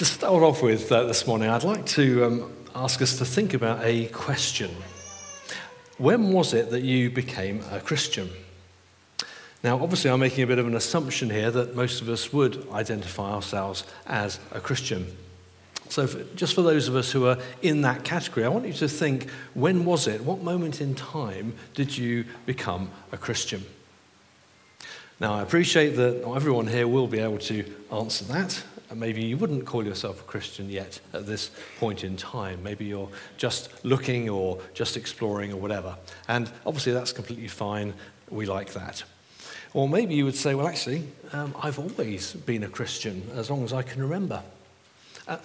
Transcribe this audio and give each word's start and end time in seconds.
to 0.00 0.06
start 0.06 0.42
off 0.42 0.62
with 0.62 0.90
uh, 0.90 1.02
this 1.04 1.26
morning, 1.26 1.50
I'd 1.50 1.62
like 1.62 1.84
to 1.88 2.24
um, 2.24 2.52
ask 2.74 3.02
us 3.02 3.18
to 3.18 3.26
think 3.26 3.52
about 3.52 3.84
a 3.84 4.06
question. 4.06 4.70
When 5.98 6.32
was 6.32 6.54
it 6.54 6.70
that 6.70 6.80
you 6.80 7.10
became 7.10 7.62
a 7.70 7.80
Christian? 7.80 8.30
Now, 9.62 9.78
obviously, 9.82 10.10
I'm 10.10 10.20
making 10.20 10.42
a 10.42 10.46
bit 10.46 10.58
of 10.58 10.66
an 10.66 10.74
assumption 10.74 11.28
here 11.28 11.50
that 11.50 11.76
most 11.76 12.00
of 12.00 12.08
us 12.08 12.32
would 12.32 12.66
identify 12.72 13.30
ourselves 13.30 13.84
as 14.06 14.40
a 14.52 14.58
Christian. 14.58 15.06
So, 15.90 16.06
for, 16.06 16.24
just 16.34 16.54
for 16.54 16.62
those 16.62 16.88
of 16.88 16.96
us 16.96 17.12
who 17.12 17.26
are 17.26 17.36
in 17.60 17.82
that 17.82 18.02
category, 18.02 18.46
I 18.46 18.48
want 18.48 18.66
you 18.66 18.72
to 18.72 18.88
think 18.88 19.28
when 19.52 19.84
was 19.84 20.06
it, 20.06 20.22
what 20.22 20.40
moment 20.40 20.80
in 20.80 20.94
time 20.94 21.52
did 21.74 21.98
you 21.98 22.24
become 22.46 22.90
a 23.12 23.18
Christian? 23.18 23.66
Now, 25.20 25.34
I 25.34 25.42
appreciate 25.42 25.90
that 25.96 26.22
not 26.26 26.36
everyone 26.36 26.68
here 26.68 26.88
will 26.88 27.06
be 27.06 27.18
able 27.18 27.36
to 27.40 27.70
answer 27.92 28.24
that. 28.32 28.62
Maybe 28.94 29.22
you 29.22 29.36
wouldn't 29.36 29.66
call 29.66 29.84
yourself 29.84 30.20
a 30.20 30.24
Christian 30.24 30.68
yet 30.68 31.00
at 31.12 31.26
this 31.26 31.50
point 31.78 32.02
in 32.02 32.16
time. 32.16 32.62
Maybe 32.62 32.84
you're 32.84 33.08
just 33.36 33.84
looking 33.84 34.28
or 34.28 34.58
just 34.74 34.96
exploring 34.96 35.52
or 35.52 35.56
whatever. 35.56 35.96
And 36.28 36.50
obviously, 36.66 36.92
that's 36.92 37.12
completely 37.12 37.48
fine. 37.48 37.94
We 38.30 38.46
like 38.46 38.72
that. 38.72 39.04
Or 39.72 39.88
maybe 39.88 40.14
you 40.14 40.24
would 40.24 40.34
say, 40.34 40.54
well, 40.54 40.66
actually, 40.66 41.04
um, 41.32 41.54
I've 41.62 41.78
always 41.78 42.32
been 42.32 42.64
a 42.64 42.68
Christian 42.68 43.22
as 43.34 43.50
long 43.50 43.62
as 43.62 43.72
I 43.72 43.82
can 43.82 44.02
remember. 44.02 44.42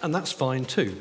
And 0.01 0.13
that's 0.13 0.31
fine 0.31 0.65
too. 0.65 0.99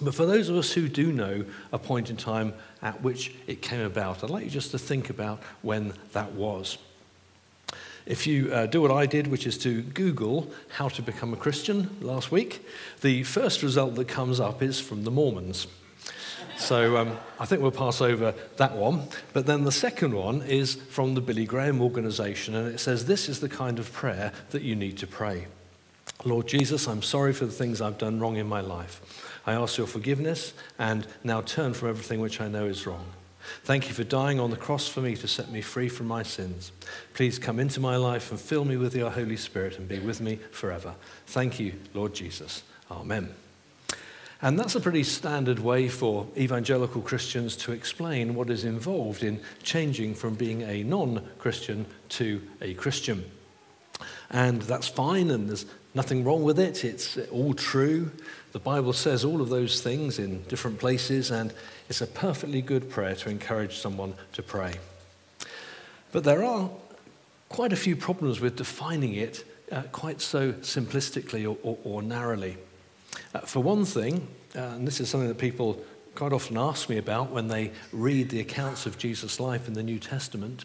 But 0.00 0.14
for 0.14 0.26
those 0.26 0.48
of 0.48 0.56
us 0.56 0.72
who 0.72 0.88
do 0.88 1.12
know 1.12 1.44
a 1.72 1.78
point 1.78 2.10
in 2.10 2.16
time 2.16 2.54
at 2.82 3.00
which 3.02 3.34
it 3.46 3.62
came 3.62 3.80
about, 3.80 4.22
I'd 4.22 4.30
like 4.30 4.44
you 4.44 4.50
just 4.50 4.70
to 4.72 4.78
think 4.78 5.10
about 5.10 5.40
when 5.62 5.92
that 6.12 6.32
was. 6.32 6.78
If 8.06 8.26
you 8.26 8.52
uh, 8.52 8.66
do 8.66 8.82
what 8.82 8.90
I 8.90 9.06
did, 9.06 9.28
which 9.28 9.46
is 9.46 9.56
to 9.58 9.80
Google 9.82 10.50
how 10.76 10.88
to 10.88 11.02
become 11.02 11.32
a 11.32 11.36
Christian 11.36 11.96
last 12.02 12.30
week, 12.30 12.66
the 13.00 13.22
first 13.22 13.62
result 13.62 13.94
that 13.94 14.08
comes 14.08 14.40
up 14.40 14.62
is 14.62 14.78
from 14.78 15.04
the 15.04 15.10
Mormons. 15.10 15.66
So 16.58 16.98
um, 16.98 17.18
I 17.40 17.46
think 17.46 17.62
we'll 17.62 17.70
pass 17.70 18.00
over 18.00 18.34
that 18.56 18.76
one. 18.76 19.08
But 19.32 19.46
then 19.46 19.64
the 19.64 19.72
second 19.72 20.14
one 20.14 20.42
is 20.42 20.74
from 20.74 21.14
the 21.14 21.20
Billy 21.20 21.46
Graham 21.46 21.80
organization, 21.80 22.54
and 22.54 22.68
it 22.68 22.78
says, 22.78 23.06
This 23.06 23.28
is 23.28 23.40
the 23.40 23.48
kind 23.48 23.78
of 23.78 23.92
prayer 23.92 24.32
that 24.50 24.62
you 24.62 24.76
need 24.76 24.98
to 24.98 25.06
pray. 25.06 25.46
Lord 26.24 26.46
Jesus, 26.46 26.86
I'm 26.86 27.02
sorry 27.02 27.32
for 27.32 27.46
the 27.46 27.52
things 27.52 27.80
I've 27.80 27.98
done 27.98 28.20
wrong 28.20 28.36
in 28.36 28.46
my 28.46 28.60
life. 28.60 29.00
I 29.46 29.52
ask 29.54 29.76
your 29.76 29.86
forgiveness 29.86 30.54
and 30.78 31.06
now 31.22 31.40
turn 31.40 31.74
from 31.74 31.88
everything 31.88 32.20
which 32.20 32.40
I 32.40 32.48
know 32.48 32.66
is 32.66 32.86
wrong. 32.86 33.04
Thank 33.64 33.88
you 33.88 33.94
for 33.94 34.04
dying 34.04 34.40
on 34.40 34.50
the 34.50 34.56
cross 34.56 34.88
for 34.88 35.00
me 35.00 35.16
to 35.16 35.28
set 35.28 35.50
me 35.50 35.60
free 35.60 35.88
from 35.88 36.06
my 36.06 36.22
sins. 36.22 36.72
Please 37.14 37.38
come 37.38 37.58
into 37.58 37.80
my 37.80 37.96
life 37.96 38.30
and 38.30 38.40
fill 38.40 38.64
me 38.64 38.76
with 38.76 38.94
your 38.94 39.10
Holy 39.10 39.36
Spirit 39.36 39.78
and 39.78 39.88
be 39.88 39.98
with 39.98 40.20
me 40.20 40.36
forever. 40.50 40.94
Thank 41.26 41.60
you, 41.60 41.74
Lord 41.94 42.14
Jesus. 42.14 42.62
Amen. 42.90 43.34
And 44.42 44.58
that's 44.58 44.74
a 44.74 44.80
pretty 44.80 45.04
standard 45.04 45.58
way 45.58 45.88
for 45.88 46.26
evangelical 46.36 47.00
Christians 47.00 47.56
to 47.56 47.72
explain 47.72 48.34
what 48.34 48.50
is 48.50 48.64
involved 48.64 49.22
in 49.22 49.40
changing 49.62 50.14
from 50.14 50.34
being 50.34 50.62
a 50.62 50.82
non 50.82 51.26
Christian 51.38 51.86
to 52.10 52.42
a 52.60 52.74
Christian. 52.74 53.24
And 54.30 54.60
that's 54.62 54.88
fine, 54.88 55.30
and 55.30 55.48
there's 55.48 55.66
nothing 55.94 56.24
wrong 56.24 56.42
with 56.42 56.58
it. 56.58 56.84
It's 56.84 57.16
all 57.30 57.54
true. 57.54 58.10
The 58.52 58.58
Bible 58.58 58.92
says 58.92 59.24
all 59.24 59.40
of 59.40 59.48
those 59.48 59.80
things 59.80 60.18
in 60.18 60.42
different 60.44 60.78
places, 60.78 61.30
and 61.30 61.52
it's 61.88 62.00
a 62.00 62.06
perfectly 62.06 62.62
good 62.62 62.90
prayer 62.90 63.14
to 63.16 63.30
encourage 63.30 63.78
someone 63.78 64.14
to 64.32 64.42
pray. 64.42 64.74
But 66.12 66.24
there 66.24 66.44
are 66.44 66.70
quite 67.48 67.72
a 67.72 67.76
few 67.76 67.96
problems 67.96 68.40
with 68.40 68.56
defining 68.56 69.14
it 69.14 69.44
uh, 69.70 69.82
quite 69.92 70.20
so 70.20 70.52
simplistically 70.52 71.44
or, 71.44 71.56
or, 71.62 71.78
or 71.84 72.02
narrowly. 72.02 72.56
Uh, 73.34 73.40
for 73.40 73.60
one 73.60 73.84
thing, 73.84 74.26
uh, 74.56 74.60
and 74.60 74.86
this 74.86 75.00
is 75.00 75.08
something 75.08 75.28
that 75.28 75.38
people 75.38 75.82
quite 76.14 76.32
often 76.32 76.56
ask 76.56 76.88
me 76.88 76.98
about 76.98 77.30
when 77.30 77.48
they 77.48 77.72
read 77.92 78.30
the 78.30 78.40
accounts 78.40 78.86
of 78.86 78.98
Jesus' 78.98 79.40
life 79.40 79.66
in 79.66 79.74
the 79.74 79.82
New 79.82 79.98
Testament, 79.98 80.64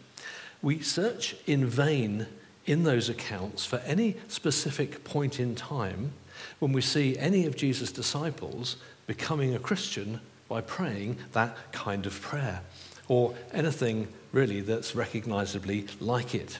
we 0.62 0.80
search 0.80 1.34
in 1.46 1.66
vain 1.66 2.26
in 2.66 2.84
those 2.84 3.08
accounts 3.08 3.64
for 3.64 3.78
any 3.78 4.16
specific 4.28 5.02
point 5.02 5.40
in 5.40 5.54
time 5.54 6.12
when 6.58 6.72
we 6.72 6.80
see 6.80 7.16
any 7.18 7.46
of 7.46 7.56
Jesus' 7.56 7.90
disciples 7.90 8.76
becoming 9.06 9.54
a 9.54 9.58
Christian 9.58 10.20
by 10.50 10.60
praying 10.60 11.16
that 11.32 11.56
kind 11.72 12.04
of 12.04 12.20
prayer, 12.20 12.60
or 13.08 13.34
anything 13.54 14.06
really 14.32 14.60
that's 14.60 14.94
recognizably 14.94 15.86
like 15.98 16.34
it, 16.34 16.58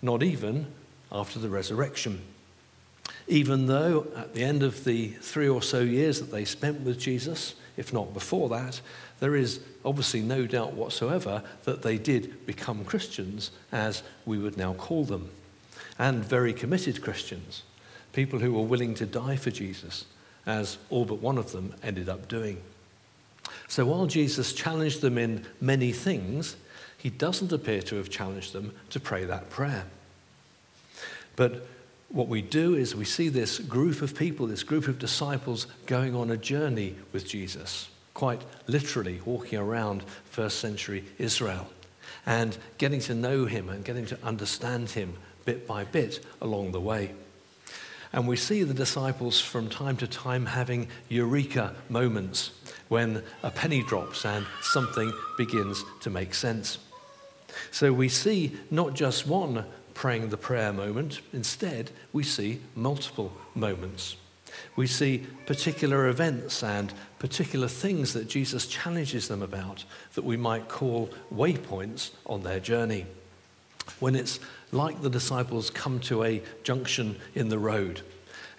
not 0.00 0.22
even 0.22 0.66
after 1.12 1.38
the 1.38 1.50
resurrection 1.50 2.22
even 3.26 3.66
though 3.66 4.06
at 4.16 4.34
the 4.34 4.44
end 4.44 4.62
of 4.62 4.84
the 4.84 5.08
three 5.08 5.48
or 5.48 5.62
so 5.62 5.80
years 5.80 6.20
that 6.20 6.30
they 6.30 6.44
spent 6.44 6.80
with 6.80 6.98
Jesus, 6.98 7.54
if 7.76 7.92
not 7.92 8.12
before 8.12 8.48
that, 8.50 8.80
there 9.20 9.34
is 9.34 9.60
obviously 9.84 10.20
no 10.20 10.46
doubt 10.46 10.74
whatsoever 10.74 11.42
that 11.64 11.82
they 11.82 11.96
did 11.96 12.46
become 12.46 12.84
Christians, 12.84 13.50
as 13.72 14.02
we 14.26 14.38
would 14.38 14.56
now 14.56 14.74
call 14.74 15.04
them, 15.04 15.30
and 15.98 16.24
very 16.24 16.52
committed 16.52 17.02
Christians, 17.02 17.62
people 18.12 18.38
who 18.38 18.52
were 18.52 18.62
willing 18.62 18.94
to 18.94 19.06
die 19.06 19.36
for 19.36 19.50
Jesus, 19.50 20.04
as 20.46 20.76
all 20.90 21.04
but 21.04 21.20
one 21.20 21.38
of 21.38 21.52
them 21.52 21.74
ended 21.82 22.08
up 22.08 22.28
doing. 22.28 22.60
So 23.68 23.86
while 23.86 24.06
Jesus 24.06 24.52
challenged 24.52 25.00
them 25.00 25.18
in 25.18 25.44
many 25.60 25.92
things, 25.92 26.56
he 26.98 27.10
doesn't 27.10 27.52
appear 27.52 27.82
to 27.82 27.96
have 27.96 28.10
challenged 28.10 28.52
them 28.52 28.74
to 28.90 29.00
pray 29.00 29.24
that 29.24 29.50
prayer. 29.50 29.84
But 31.36 31.66
what 32.08 32.28
we 32.28 32.42
do 32.42 32.74
is 32.74 32.94
we 32.94 33.04
see 33.04 33.28
this 33.28 33.58
group 33.58 34.00
of 34.00 34.16
people, 34.16 34.46
this 34.46 34.62
group 34.62 34.86
of 34.86 34.98
disciples 34.98 35.66
going 35.86 36.14
on 36.14 36.30
a 36.30 36.36
journey 36.36 36.94
with 37.12 37.26
Jesus, 37.26 37.88
quite 38.14 38.42
literally 38.66 39.20
walking 39.24 39.58
around 39.58 40.04
first 40.30 40.60
century 40.60 41.04
Israel 41.18 41.68
and 42.24 42.56
getting 42.78 43.00
to 43.00 43.14
know 43.14 43.44
him 43.46 43.68
and 43.68 43.84
getting 43.84 44.06
to 44.06 44.18
understand 44.22 44.90
him 44.90 45.14
bit 45.44 45.66
by 45.66 45.84
bit 45.84 46.24
along 46.40 46.72
the 46.72 46.80
way. 46.80 47.12
And 48.12 48.28
we 48.28 48.36
see 48.36 48.62
the 48.62 48.74
disciples 48.74 49.40
from 49.40 49.68
time 49.68 49.96
to 49.96 50.06
time 50.06 50.46
having 50.46 50.88
eureka 51.08 51.74
moments 51.88 52.52
when 52.88 53.22
a 53.42 53.50
penny 53.50 53.82
drops 53.82 54.24
and 54.24 54.46
something 54.62 55.12
begins 55.36 55.84
to 56.00 56.10
make 56.10 56.34
sense. 56.34 56.78
So 57.70 57.92
we 57.92 58.08
see 58.08 58.56
not 58.70 58.94
just 58.94 59.26
one 59.26 59.64
praying 59.94 60.28
the 60.28 60.36
prayer 60.36 60.72
moment. 60.72 61.20
Instead, 61.32 61.90
we 62.12 62.24
see 62.24 62.60
multiple 62.74 63.32
moments. 63.54 64.16
We 64.76 64.86
see 64.86 65.26
particular 65.46 66.08
events 66.08 66.62
and 66.62 66.92
particular 67.18 67.68
things 67.68 68.12
that 68.12 68.28
Jesus 68.28 68.66
challenges 68.66 69.28
them 69.28 69.42
about 69.42 69.84
that 70.14 70.24
we 70.24 70.36
might 70.36 70.68
call 70.68 71.10
waypoints 71.32 72.10
on 72.26 72.42
their 72.42 72.60
journey. 72.60 73.06
When 74.00 74.14
it's 74.14 74.40
like 74.72 75.02
the 75.02 75.10
disciples 75.10 75.70
come 75.70 76.00
to 76.00 76.24
a 76.24 76.42
junction 76.62 77.16
in 77.34 77.48
the 77.48 77.58
road 77.58 78.02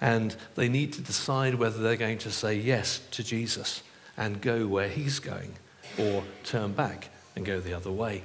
and 0.01 0.35
they 0.55 0.69
need 0.69 0.93
to 0.93 1.01
decide 1.01 1.55
whether 1.55 1.79
they're 1.79 1.95
going 1.95 2.19
to 2.19 2.31
say 2.31 2.55
yes 2.55 3.01
to 3.11 3.23
Jesus 3.23 3.81
and 4.17 4.41
go 4.41 4.67
where 4.67 4.89
he's 4.89 5.19
going 5.19 5.53
or 5.97 6.23
turn 6.43 6.73
back 6.73 7.09
and 7.35 7.45
go 7.45 7.59
the 7.59 7.73
other 7.73 7.91
way 7.91 8.23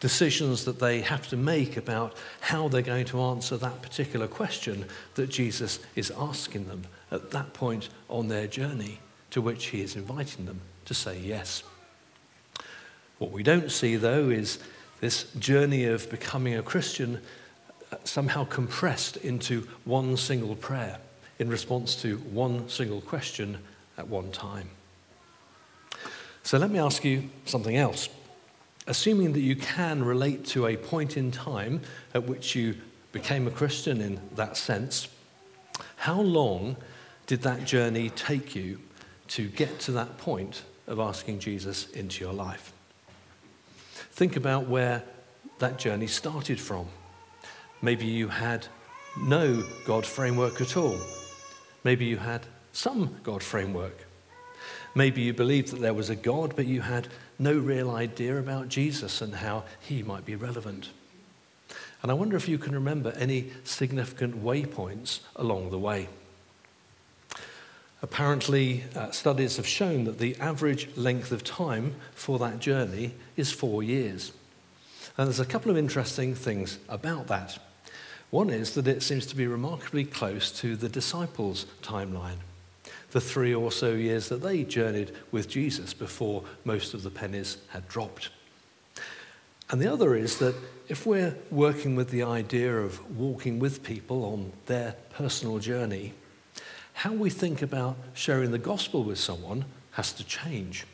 decisions 0.00 0.64
that 0.64 0.78
they 0.78 1.00
have 1.00 1.28
to 1.28 1.36
make 1.36 1.76
about 1.76 2.16
how 2.40 2.68
they're 2.68 2.82
going 2.82 3.04
to 3.06 3.20
answer 3.20 3.56
that 3.56 3.82
particular 3.82 4.26
question 4.26 4.86
that 5.14 5.28
Jesus 5.28 5.80
is 5.94 6.12
asking 6.16 6.68
them 6.68 6.82
at 7.10 7.30
that 7.30 7.52
point 7.52 7.88
on 8.08 8.28
their 8.28 8.46
journey, 8.46 8.98
to 9.30 9.40
which 9.40 9.66
he 9.66 9.82
is 9.82 9.96
inviting 9.96 10.46
them 10.46 10.60
to 10.84 10.94
say 10.94 11.18
yes. 11.18 11.62
What 13.18 13.30
we 13.30 13.42
don't 13.42 13.70
see, 13.70 13.96
though, 13.96 14.28
is 14.28 14.58
this 15.00 15.24
journey 15.34 15.84
of 15.84 16.08
becoming 16.10 16.54
a 16.54 16.62
Christian 16.62 17.20
uh, 17.92 17.96
somehow 18.04 18.44
compressed 18.44 19.16
into 19.18 19.66
one 19.84 20.16
single 20.16 20.56
prayer 20.56 20.98
in 21.38 21.48
response 21.48 22.00
to 22.02 22.18
one 22.18 22.68
single 22.68 23.00
question 23.00 23.58
at 23.98 24.08
one 24.08 24.30
time. 24.32 24.70
So 26.46 26.58
let 26.58 26.70
me 26.70 26.78
ask 26.78 27.04
you 27.04 27.28
something 27.44 27.76
else 27.76 28.08
assuming 28.86 29.32
that 29.32 29.40
you 29.40 29.56
can 29.56 30.04
relate 30.04 30.44
to 30.44 30.68
a 30.68 30.76
point 30.76 31.16
in 31.16 31.32
time 31.32 31.80
at 32.14 32.22
which 32.24 32.54
you 32.54 32.76
became 33.10 33.48
a 33.48 33.50
Christian 33.50 34.00
in 34.00 34.20
that 34.36 34.56
sense, 34.56 35.08
how 35.96 36.20
long 36.20 36.76
did 37.26 37.42
that 37.42 37.64
journey 37.64 38.10
take 38.10 38.54
you 38.54 38.78
to 39.26 39.48
get 39.48 39.80
to 39.80 39.90
that 39.90 40.18
point 40.18 40.62
of 40.86 41.00
asking 41.00 41.40
Jesus 41.40 41.90
into 41.90 42.22
your 42.22 42.32
life? 42.32 42.72
Think 44.12 44.36
about 44.36 44.68
where 44.68 45.02
that 45.58 45.80
journey 45.80 46.06
started 46.06 46.60
from. 46.60 46.86
Maybe 47.82 48.06
you 48.06 48.28
had 48.28 48.68
no 49.18 49.64
God 49.84 50.06
framework 50.06 50.60
at 50.60 50.76
all. 50.76 50.96
Maybe 51.82 52.04
you 52.04 52.18
had 52.18 52.46
some 52.72 53.16
God 53.24 53.42
framework. 53.42 54.05
Maybe 54.96 55.20
you 55.20 55.34
believed 55.34 55.72
that 55.72 55.80
there 55.80 55.92
was 55.92 56.08
a 56.08 56.16
God, 56.16 56.56
but 56.56 56.66
you 56.66 56.80
had 56.80 57.08
no 57.38 57.52
real 57.52 57.90
idea 57.90 58.38
about 58.38 58.70
Jesus 58.70 59.20
and 59.20 59.34
how 59.34 59.64
he 59.78 60.02
might 60.02 60.24
be 60.24 60.36
relevant. 60.36 60.88
And 62.02 62.10
I 62.10 62.14
wonder 62.14 62.34
if 62.34 62.48
you 62.48 62.56
can 62.56 62.72
remember 62.72 63.12
any 63.12 63.50
significant 63.62 64.42
waypoints 64.42 65.20
along 65.36 65.68
the 65.68 65.78
way. 65.78 66.08
Apparently, 68.00 68.84
uh, 68.94 69.10
studies 69.10 69.58
have 69.58 69.66
shown 69.66 70.04
that 70.04 70.18
the 70.18 70.34
average 70.36 70.88
length 70.96 71.30
of 71.30 71.44
time 71.44 71.94
for 72.14 72.38
that 72.38 72.58
journey 72.58 73.12
is 73.36 73.52
four 73.52 73.82
years. 73.82 74.32
And 75.18 75.26
there's 75.26 75.40
a 75.40 75.44
couple 75.44 75.70
of 75.70 75.76
interesting 75.76 76.34
things 76.34 76.78
about 76.88 77.26
that. 77.26 77.58
One 78.30 78.48
is 78.48 78.72
that 78.74 78.88
it 78.88 79.02
seems 79.02 79.26
to 79.26 79.36
be 79.36 79.46
remarkably 79.46 80.04
close 80.04 80.50
to 80.60 80.74
the 80.74 80.88
disciples' 80.88 81.66
timeline, 81.82 82.38
the 83.16 83.20
three 83.22 83.54
or 83.54 83.72
so 83.72 83.94
years 83.94 84.28
that 84.28 84.42
they 84.42 84.62
journeyed 84.62 85.10
with 85.32 85.48
Jesus 85.48 85.94
before 85.94 86.44
most 86.64 86.92
of 86.92 87.02
the 87.02 87.10
pennies 87.10 87.56
had 87.68 87.88
dropped. 87.88 88.28
And 89.70 89.80
the 89.80 89.90
other 89.90 90.14
is 90.14 90.36
that 90.40 90.54
if 90.88 91.06
we're 91.06 91.34
working 91.50 91.96
with 91.96 92.10
the 92.10 92.22
idea 92.22 92.76
of 92.76 93.18
walking 93.18 93.58
with 93.58 93.82
people 93.82 94.22
on 94.22 94.52
their 94.66 94.96
personal 95.14 95.58
journey, 95.58 96.12
how 96.92 97.10
we 97.10 97.30
think 97.30 97.62
about 97.62 97.96
sharing 98.12 98.50
the 98.50 98.58
gospel 98.58 99.02
with 99.02 99.18
someone 99.18 99.64
has 99.92 100.12
to 100.12 100.22
change. 100.22 100.84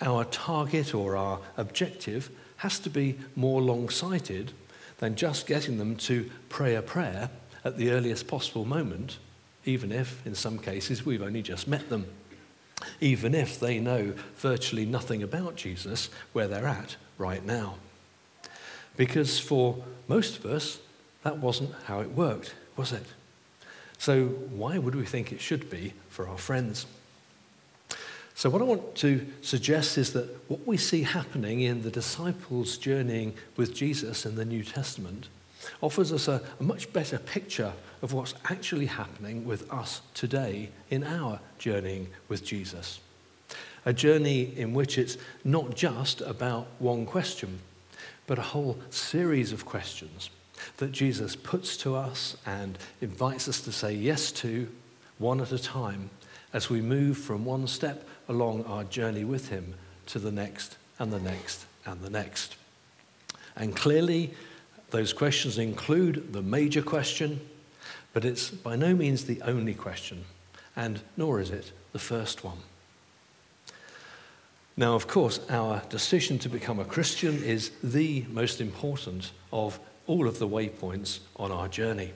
Our 0.00 0.24
target 0.24 0.94
or 0.94 1.18
our 1.18 1.40
objective 1.58 2.30
has 2.56 2.78
to 2.78 2.88
be 2.88 3.18
more 3.34 3.60
long 3.60 3.90
sighted 3.90 4.52
than 5.00 5.16
just 5.16 5.46
getting 5.46 5.76
them 5.76 5.96
to 5.96 6.30
pray 6.48 6.76
a 6.76 6.80
prayer 6.80 7.28
at 7.62 7.76
the 7.76 7.90
earliest 7.90 8.26
possible 8.26 8.64
moment, 8.64 9.18
even 9.66 9.92
if, 9.92 10.24
in 10.26 10.34
some 10.34 10.58
cases, 10.58 11.04
we've 11.04 11.22
only 11.22 11.42
just 11.42 11.68
met 11.68 11.90
them, 11.90 12.06
even 13.00 13.34
if 13.34 13.60
they 13.60 13.78
know 13.78 14.14
virtually 14.36 14.86
nothing 14.86 15.22
about 15.22 15.56
Jesus 15.56 16.08
where 16.32 16.46
they're 16.46 16.66
at 16.66 16.96
right 17.18 17.44
now. 17.44 17.74
Because 18.96 19.38
for 19.38 19.76
most 20.08 20.38
of 20.38 20.46
us, 20.46 20.78
that 21.22 21.38
wasn't 21.38 21.74
how 21.84 22.00
it 22.00 22.12
worked, 22.12 22.54
was 22.76 22.92
it? 22.92 23.04
So, 23.98 24.26
why 24.26 24.78
would 24.78 24.94
we 24.94 25.04
think 25.04 25.32
it 25.32 25.40
should 25.40 25.68
be 25.68 25.94
for 26.08 26.28
our 26.28 26.38
friends? 26.38 26.86
So, 28.34 28.50
what 28.50 28.60
I 28.60 28.66
want 28.66 28.94
to 28.96 29.26
suggest 29.40 29.96
is 29.96 30.12
that 30.12 30.28
what 30.48 30.66
we 30.66 30.76
see 30.76 31.02
happening 31.02 31.62
in 31.62 31.82
the 31.82 31.90
disciples 31.90 32.76
journeying 32.76 33.34
with 33.56 33.74
Jesus 33.74 34.26
in 34.26 34.36
the 34.36 34.44
New 34.44 34.62
Testament 34.62 35.28
offers 35.80 36.12
us 36.12 36.28
a, 36.28 36.40
a, 36.60 36.62
much 36.62 36.92
better 36.92 37.18
picture 37.18 37.72
of 38.02 38.12
what's 38.12 38.34
actually 38.50 38.86
happening 38.86 39.44
with 39.44 39.70
us 39.72 40.00
today 40.14 40.70
in 40.90 41.04
our 41.04 41.40
journeying 41.58 42.08
with 42.28 42.44
Jesus. 42.44 43.00
A 43.84 43.92
journey 43.92 44.52
in 44.56 44.74
which 44.74 44.98
it's 44.98 45.16
not 45.44 45.74
just 45.74 46.20
about 46.20 46.66
one 46.78 47.06
question, 47.06 47.60
but 48.26 48.38
a 48.38 48.42
whole 48.42 48.78
series 48.90 49.52
of 49.52 49.64
questions 49.64 50.30
that 50.78 50.92
Jesus 50.92 51.36
puts 51.36 51.76
to 51.78 51.94
us 51.94 52.36
and 52.46 52.78
invites 53.00 53.48
us 53.48 53.60
to 53.62 53.72
say 53.72 53.94
yes 53.94 54.32
to 54.32 54.68
one 55.18 55.40
at 55.40 55.52
a 55.52 55.58
time 55.58 56.10
as 56.52 56.70
we 56.70 56.80
move 56.80 57.18
from 57.18 57.44
one 57.44 57.66
step 57.66 58.06
along 58.28 58.64
our 58.64 58.84
journey 58.84 59.24
with 59.24 59.48
Him 59.48 59.74
to 60.06 60.18
the 60.18 60.32
next 60.32 60.76
and 60.98 61.12
the 61.12 61.20
next 61.20 61.66
and 61.84 62.00
the 62.02 62.10
next. 62.10 62.56
And 63.54 63.74
clearly, 63.74 64.34
those 64.90 65.12
questions 65.12 65.58
include 65.58 66.32
the 66.32 66.42
major 66.42 66.82
question, 66.82 67.40
but 68.12 68.24
it's 68.24 68.50
by 68.50 68.76
no 68.76 68.94
means 68.94 69.24
the 69.24 69.42
only 69.42 69.74
question, 69.74 70.24
and 70.74 71.00
nor 71.16 71.40
is 71.40 71.50
it 71.50 71.72
the 71.92 71.98
first 71.98 72.44
one. 72.44 72.58
Now, 74.76 74.94
of 74.94 75.06
course, 75.06 75.40
our 75.48 75.82
decision 75.88 76.38
to 76.40 76.48
become 76.48 76.78
a 76.78 76.84
Christian 76.84 77.42
is 77.42 77.70
the 77.82 78.26
most 78.30 78.60
important 78.60 79.32
of 79.52 79.80
all 80.06 80.28
of 80.28 80.38
the 80.38 80.48
waypoints 80.48 81.20
on 81.36 81.50
our 81.50 81.66
journey. 81.66 82.12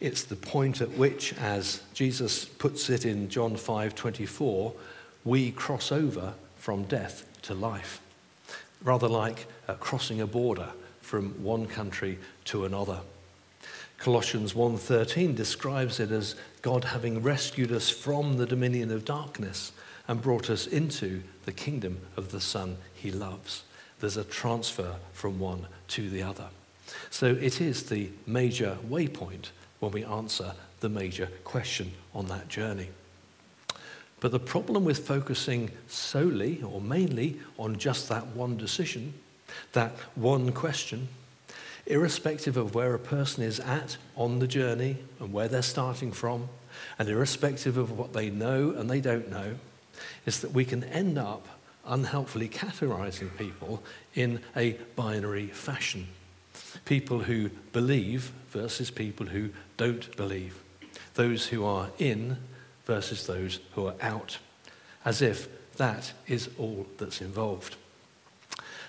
It's 0.00 0.24
the 0.24 0.36
point 0.36 0.80
at 0.80 0.90
which, 0.92 1.34
as 1.34 1.82
Jesus 1.92 2.46
puts 2.46 2.88
it 2.88 3.04
in 3.04 3.28
John 3.28 3.56
5:24, 3.56 4.74
we 5.24 5.52
cross 5.52 5.92
over 5.92 6.34
from 6.56 6.84
death 6.84 7.24
to 7.42 7.54
life, 7.54 8.00
rather 8.82 9.08
like 9.08 9.46
crossing 9.78 10.20
a 10.20 10.26
border 10.26 10.72
from 11.06 11.30
one 11.42 11.66
country 11.66 12.18
to 12.44 12.64
another. 12.64 13.00
Colossians 13.98 14.54
1:13 14.54 15.34
describes 15.34 16.00
it 16.00 16.10
as 16.10 16.34
God 16.62 16.84
having 16.84 17.22
rescued 17.22 17.70
us 17.70 17.88
from 17.88 18.36
the 18.36 18.46
dominion 18.46 18.90
of 18.90 19.04
darkness 19.04 19.70
and 20.08 20.20
brought 20.20 20.50
us 20.50 20.66
into 20.66 21.22
the 21.44 21.52
kingdom 21.52 22.00
of 22.16 22.32
the 22.32 22.40
Son 22.40 22.76
he 22.92 23.12
loves. 23.12 23.62
There's 24.00 24.16
a 24.16 24.24
transfer 24.24 24.96
from 25.12 25.38
one 25.38 25.68
to 25.88 26.10
the 26.10 26.22
other. 26.22 26.48
So 27.10 27.26
it 27.26 27.60
is 27.60 27.84
the 27.84 28.10
major 28.26 28.76
waypoint 28.88 29.50
when 29.78 29.92
we 29.92 30.04
answer 30.04 30.54
the 30.80 30.88
major 30.88 31.30
question 31.44 31.92
on 32.14 32.26
that 32.26 32.48
journey. 32.48 32.88
But 34.18 34.32
the 34.32 34.40
problem 34.40 34.84
with 34.84 35.06
focusing 35.06 35.70
solely 35.86 36.62
or 36.62 36.80
mainly 36.80 37.38
on 37.58 37.78
just 37.78 38.08
that 38.08 38.26
one 38.28 38.56
decision, 38.56 39.14
that 39.72 39.92
one 40.14 40.52
question, 40.52 41.08
irrespective 41.86 42.56
of 42.56 42.74
where 42.74 42.94
a 42.94 42.98
person 42.98 43.42
is 43.42 43.60
at 43.60 43.96
on 44.16 44.38
the 44.38 44.46
journey 44.46 44.96
and 45.20 45.32
where 45.32 45.48
they're 45.48 45.62
starting 45.62 46.12
from, 46.12 46.48
and 46.98 47.08
irrespective 47.08 47.76
of 47.76 47.98
what 47.98 48.12
they 48.12 48.30
know 48.30 48.70
and 48.70 48.90
they 48.90 49.00
don't 49.00 49.30
know, 49.30 49.54
is 50.26 50.40
that 50.40 50.52
we 50.52 50.64
can 50.64 50.84
end 50.84 51.18
up 51.18 51.46
unhelpfully 51.84 52.48
categorizing 52.48 53.36
people 53.38 53.82
in 54.14 54.40
a 54.56 54.72
binary 54.96 55.46
fashion. 55.46 56.06
People 56.84 57.20
who 57.20 57.48
believe 57.72 58.32
versus 58.50 58.90
people 58.90 59.26
who 59.26 59.50
don't 59.76 60.14
believe. 60.16 60.62
Those 61.14 61.46
who 61.46 61.64
are 61.64 61.88
in 61.98 62.38
versus 62.84 63.26
those 63.26 63.60
who 63.74 63.86
are 63.86 63.94
out. 64.00 64.38
As 65.04 65.22
if 65.22 65.48
that 65.76 66.12
is 66.26 66.50
all 66.58 66.86
that's 66.98 67.20
involved. 67.20 67.76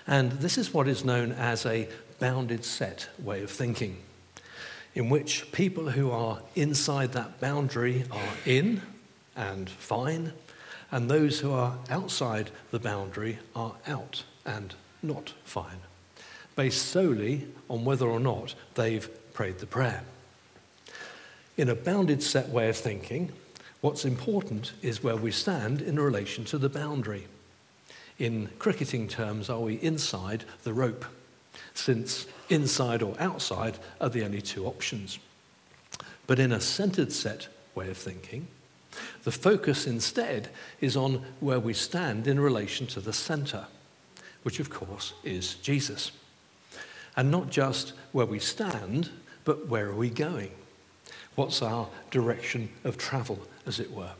And 0.08 0.32
this 0.32 0.56
is 0.56 0.72
what 0.72 0.88
is 0.88 1.04
known 1.04 1.32
as 1.32 1.66
a 1.66 1.86
bounded 2.18 2.64
set 2.64 3.10
way 3.18 3.42
of 3.42 3.50
thinking, 3.50 3.98
in 4.94 5.10
which 5.10 5.52
people 5.52 5.90
who 5.90 6.10
are 6.10 6.40
inside 6.56 7.12
that 7.12 7.38
boundary 7.40 8.04
are 8.10 8.34
in 8.46 8.80
and 9.36 9.68
fine, 9.68 10.32
and 10.90 11.10
those 11.10 11.40
who 11.40 11.52
are 11.52 11.76
outside 11.90 12.50
the 12.70 12.78
boundary 12.78 13.38
are 13.54 13.74
out 13.86 14.24
and 14.46 14.74
not 15.02 15.34
fine, 15.44 15.80
based 16.56 16.86
solely 16.86 17.46
on 17.68 17.84
whether 17.84 18.06
or 18.06 18.18
not 18.18 18.54
they've 18.76 19.08
prayed 19.34 19.58
the 19.58 19.66
prayer. 19.66 20.02
In 21.58 21.68
a 21.68 21.74
bounded 21.74 22.22
set 22.22 22.48
way 22.48 22.70
of 22.70 22.76
thinking, 22.78 23.30
what's 23.82 24.06
important 24.06 24.72
is 24.80 25.02
where 25.02 25.16
we 25.16 25.30
stand 25.30 25.82
in 25.82 26.00
relation 26.00 26.46
to 26.46 26.56
the 26.56 26.70
boundary. 26.70 27.26
In 28.18 28.50
cricketing 28.58 29.06
terms, 29.08 29.48
are 29.48 29.60
we 29.60 29.74
inside 29.74 30.44
the 30.64 30.72
rope? 30.72 31.04
Since 31.74 32.26
inside 32.48 33.02
or 33.02 33.14
outside 33.20 33.78
are 34.00 34.08
the 34.08 34.24
only 34.24 34.42
two 34.42 34.66
options. 34.66 35.18
But 36.26 36.38
in 36.38 36.52
a 36.52 36.60
centered 36.60 37.12
set 37.12 37.48
way 37.74 37.88
of 37.88 37.96
thinking, 37.96 38.48
the 39.22 39.30
focus 39.32 39.86
instead 39.86 40.48
is 40.80 40.96
on 40.96 41.24
where 41.40 41.60
we 41.60 41.72
stand 41.74 42.26
in 42.26 42.40
relation 42.40 42.86
to 42.88 43.00
the 43.00 43.12
center, 43.12 43.66
which 44.42 44.58
of 44.58 44.70
course 44.70 45.14
is 45.22 45.54
Jesus. 45.54 46.10
And 47.16 47.30
not 47.30 47.50
just 47.50 47.92
where 48.12 48.26
we 48.26 48.38
stand, 48.38 49.10
but 49.44 49.68
where 49.68 49.86
are 49.86 49.94
we 49.94 50.10
going? 50.10 50.50
What's 51.34 51.62
our 51.62 51.88
direction 52.10 52.68
of 52.84 52.98
travel, 52.98 53.38
as 53.66 53.78
it 53.78 53.92
were? 53.92 54.12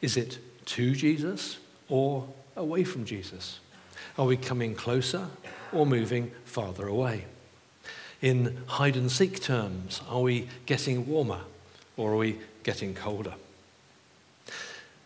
Is 0.00 0.16
it 0.16 0.38
to 0.66 0.94
Jesus 0.94 1.58
or 1.88 2.26
away 2.60 2.84
from 2.84 3.04
Jesus? 3.04 3.60
Are 4.16 4.26
we 4.26 4.36
coming 4.36 4.74
closer 4.74 5.28
or 5.72 5.86
moving 5.86 6.30
farther 6.44 6.86
away? 6.86 7.24
In 8.22 8.58
hide 8.66 8.96
and 8.96 9.10
seek 9.10 9.40
terms, 9.40 10.00
are 10.08 10.20
we 10.20 10.48
getting 10.66 11.06
warmer 11.06 11.40
or 11.96 12.12
are 12.12 12.16
we 12.16 12.38
getting 12.62 12.94
colder? 12.94 13.34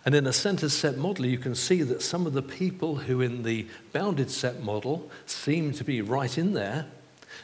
And 0.04 0.14
in 0.14 0.26
a 0.26 0.32
centered 0.32 0.70
set 0.70 0.98
model, 0.98 1.24
you 1.24 1.38
can 1.38 1.54
see 1.54 1.82
that 1.82 2.02
some 2.02 2.26
of 2.26 2.34
the 2.34 2.42
people 2.42 2.96
who 2.96 3.20
in 3.22 3.42
the 3.42 3.66
bounded 3.92 4.30
set 4.30 4.62
model 4.62 5.10
seem 5.24 5.72
to 5.72 5.84
be 5.84 6.02
right 6.02 6.36
in 6.36 6.52
there 6.52 6.86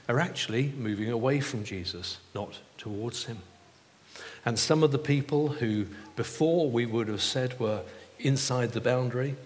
are 0.08 0.20
actually 0.20 0.72
moving 0.76 1.10
away 1.10 1.40
from 1.40 1.64
Jesus, 1.64 2.18
not 2.34 2.58
towards 2.76 3.24
him. 3.24 3.38
And 4.44 4.58
some 4.58 4.82
of 4.82 4.92
the 4.92 4.98
people 4.98 5.48
who 5.48 5.86
before 6.16 6.70
we 6.70 6.84
would 6.84 7.08
have 7.08 7.22
said 7.22 7.58
were 7.58 7.82
inside 8.18 8.72
the 8.72 8.80
boundary, 8.80 9.36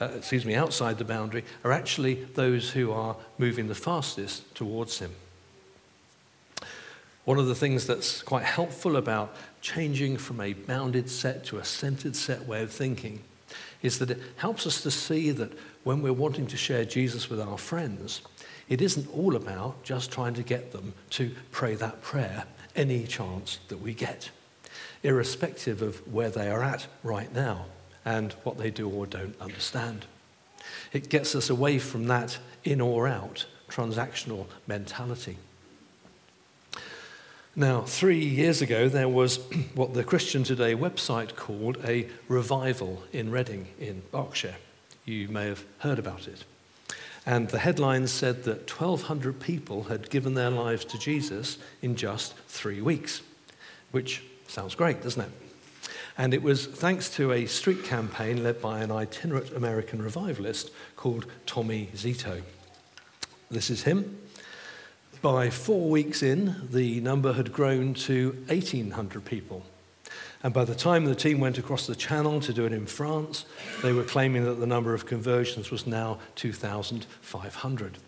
uh, 0.00 0.06
excuse 0.16 0.44
me, 0.44 0.54
outside 0.54 0.98
the 0.98 1.04
boundary, 1.04 1.44
are 1.64 1.72
actually 1.72 2.14
those 2.34 2.70
who 2.70 2.92
are 2.92 3.16
moving 3.38 3.68
the 3.68 3.74
fastest 3.74 4.54
towards 4.54 4.98
him. 4.98 5.12
One 7.24 7.38
of 7.38 7.46
the 7.46 7.54
things 7.54 7.86
that's 7.86 8.22
quite 8.22 8.44
helpful 8.44 8.96
about 8.96 9.36
changing 9.60 10.16
from 10.16 10.40
a 10.40 10.54
bounded 10.54 11.10
set 11.10 11.44
to 11.46 11.58
a 11.58 11.64
centered 11.64 12.16
set 12.16 12.46
way 12.46 12.62
of 12.62 12.70
thinking 12.70 13.22
is 13.82 13.98
that 13.98 14.10
it 14.10 14.20
helps 14.36 14.66
us 14.66 14.82
to 14.82 14.90
see 14.90 15.30
that 15.32 15.52
when 15.84 16.00
we're 16.00 16.12
wanting 16.12 16.46
to 16.46 16.56
share 16.56 16.84
Jesus 16.84 17.28
with 17.28 17.40
our 17.40 17.58
friends, 17.58 18.22
it 18.68 18.80
isn't 18.80 19.12
all 19.14 19.36
about 19.36 19.82
just 19.82 20.10
trying 20.10 20.34
to 20.34 20.42
get 20.42 20.72
them 20.72 20.94
to 21.10 21.34
pray 21.50 21.74
that 21.74 22.02
prayer 22.02 22.44
any 22.76 23.06
chance 23.06 23.58
that 23.68 23.80
we 23.80 23.94
get. 23.94 24.30
irrespective 25.02 25.82
of 25.82 25.96
where 26.12 26.30
they 26.30 26.48
are 26.48 26.62
at 26.62 26.86
right 27.02 27.32
now 27.32 27.66
and 28.04 28.32
what 28.44 28.58
they 28.58 28.70
do 28.70 28.88
or 28.88 29.06
don't 29.06 29.40
understand. 29.40 30.06
It 30.92 31.08
gets 31.08 31.34
us 31.34 31.50
away 31.50 31.78
from 31.78 32.06
that 32.06 32.38
in 32.64 32.80
or 32.80 33.08
out 33.08 33.46
transactional 33.68 34.46
mentality. 34.66 35.36
Now, 37.54 37.82
three 37.82 38.24
years 38.24 38.62
ago, 38.62 38.88
there 38.88 39.08
was 39.08 39.36
what 39.74 39.94
the 39.94 40.04
Christian 40.04 40.44
Today 40.44 40.74
website 40.74 41.34
called 41.36 41.78
a 41.84 42.08
revival 42.28 43.02
in 43.12 43.30
Reading 43.30 43.68
in 43.78 44.02
Berkshire. 44.12 44.56
You 45.04 45.28
may 45.28 45.46
have 45.46 45.64
heard 45.78 45.98
about 45.98 46.28
it. 46.28 46.44
And 47.26 47.48
the 47.48 47.58
headlines 47.58 48.10
said 48.10 48.44
that 48.44 48.70
1,200 48.70 49.40
people 49.40 49.84
had 49.84 50.08
given 50.08 50.34
their 50.34 50.50
lives 50.50 50.84
to 50.86 50.98
Jesus 50.98 51.58
in 51.82 51.96
just 51.96 52.34
three 52.46 52.80
weeks, 52.80 53.22
which 53.90 54.22
sounds 54.46 54.74
great, 54.74 55.02
doesn't 55.02 55.22
it? 55.22 55.47
And 56.18 56.34
it 56.34 56.42
was 56.42 56.66
thanks 56.66 57.08
to 57.10 57.30
a 57.30 57.46
street 57.46 57.84
campaign 57.84 58.42
led 58.42 58.60
by 58.60 58.80
an 58.80 58.90
itinerant 58.90 59.52
American 59.52 60.02
revivalist 60.02 60.72
called 60.96 61.26
Tommy 61.46 61.90
Zito. 61.94 62.42
This 63.52 63.70
is 63.70 63.84
him. 63.84 64.18
By 65.22 65.48
four 65.48 65.88
weeks 65.88 66.22
in, 66.24 66.68
the 66.70 67.00
number 67.00 67.34
had 67.34 67.52
grown 67.52 67.94
to 67.94 68.30
1,800 68.48 69.24
people. 69.24 69.64
And 70.42 70.52
by 70.52 70.64
the 70.64 70.74
time 70.74 71.04
the 71.04 71.14
team 71.14 71.38
went 71.38 71.56
across 71.56 71.86
the 71.86 71.94
channel 71.94 72.40
to 72.40 72.52
do 72.52 72.64
it 72.66 72.72
in 72.72 72.86
France, 72.86 73.44
they 73.82 73.92
were 73.92 74.04
claiming 74.04 74.44
that 74.44 74.54
the 74.60 74.66
number 74.66 74.94
of 74.94 75.06
conversions 75.06 75.70
was 75.70 75.86
now 75.86 76.18
2,500. 76.34 77.98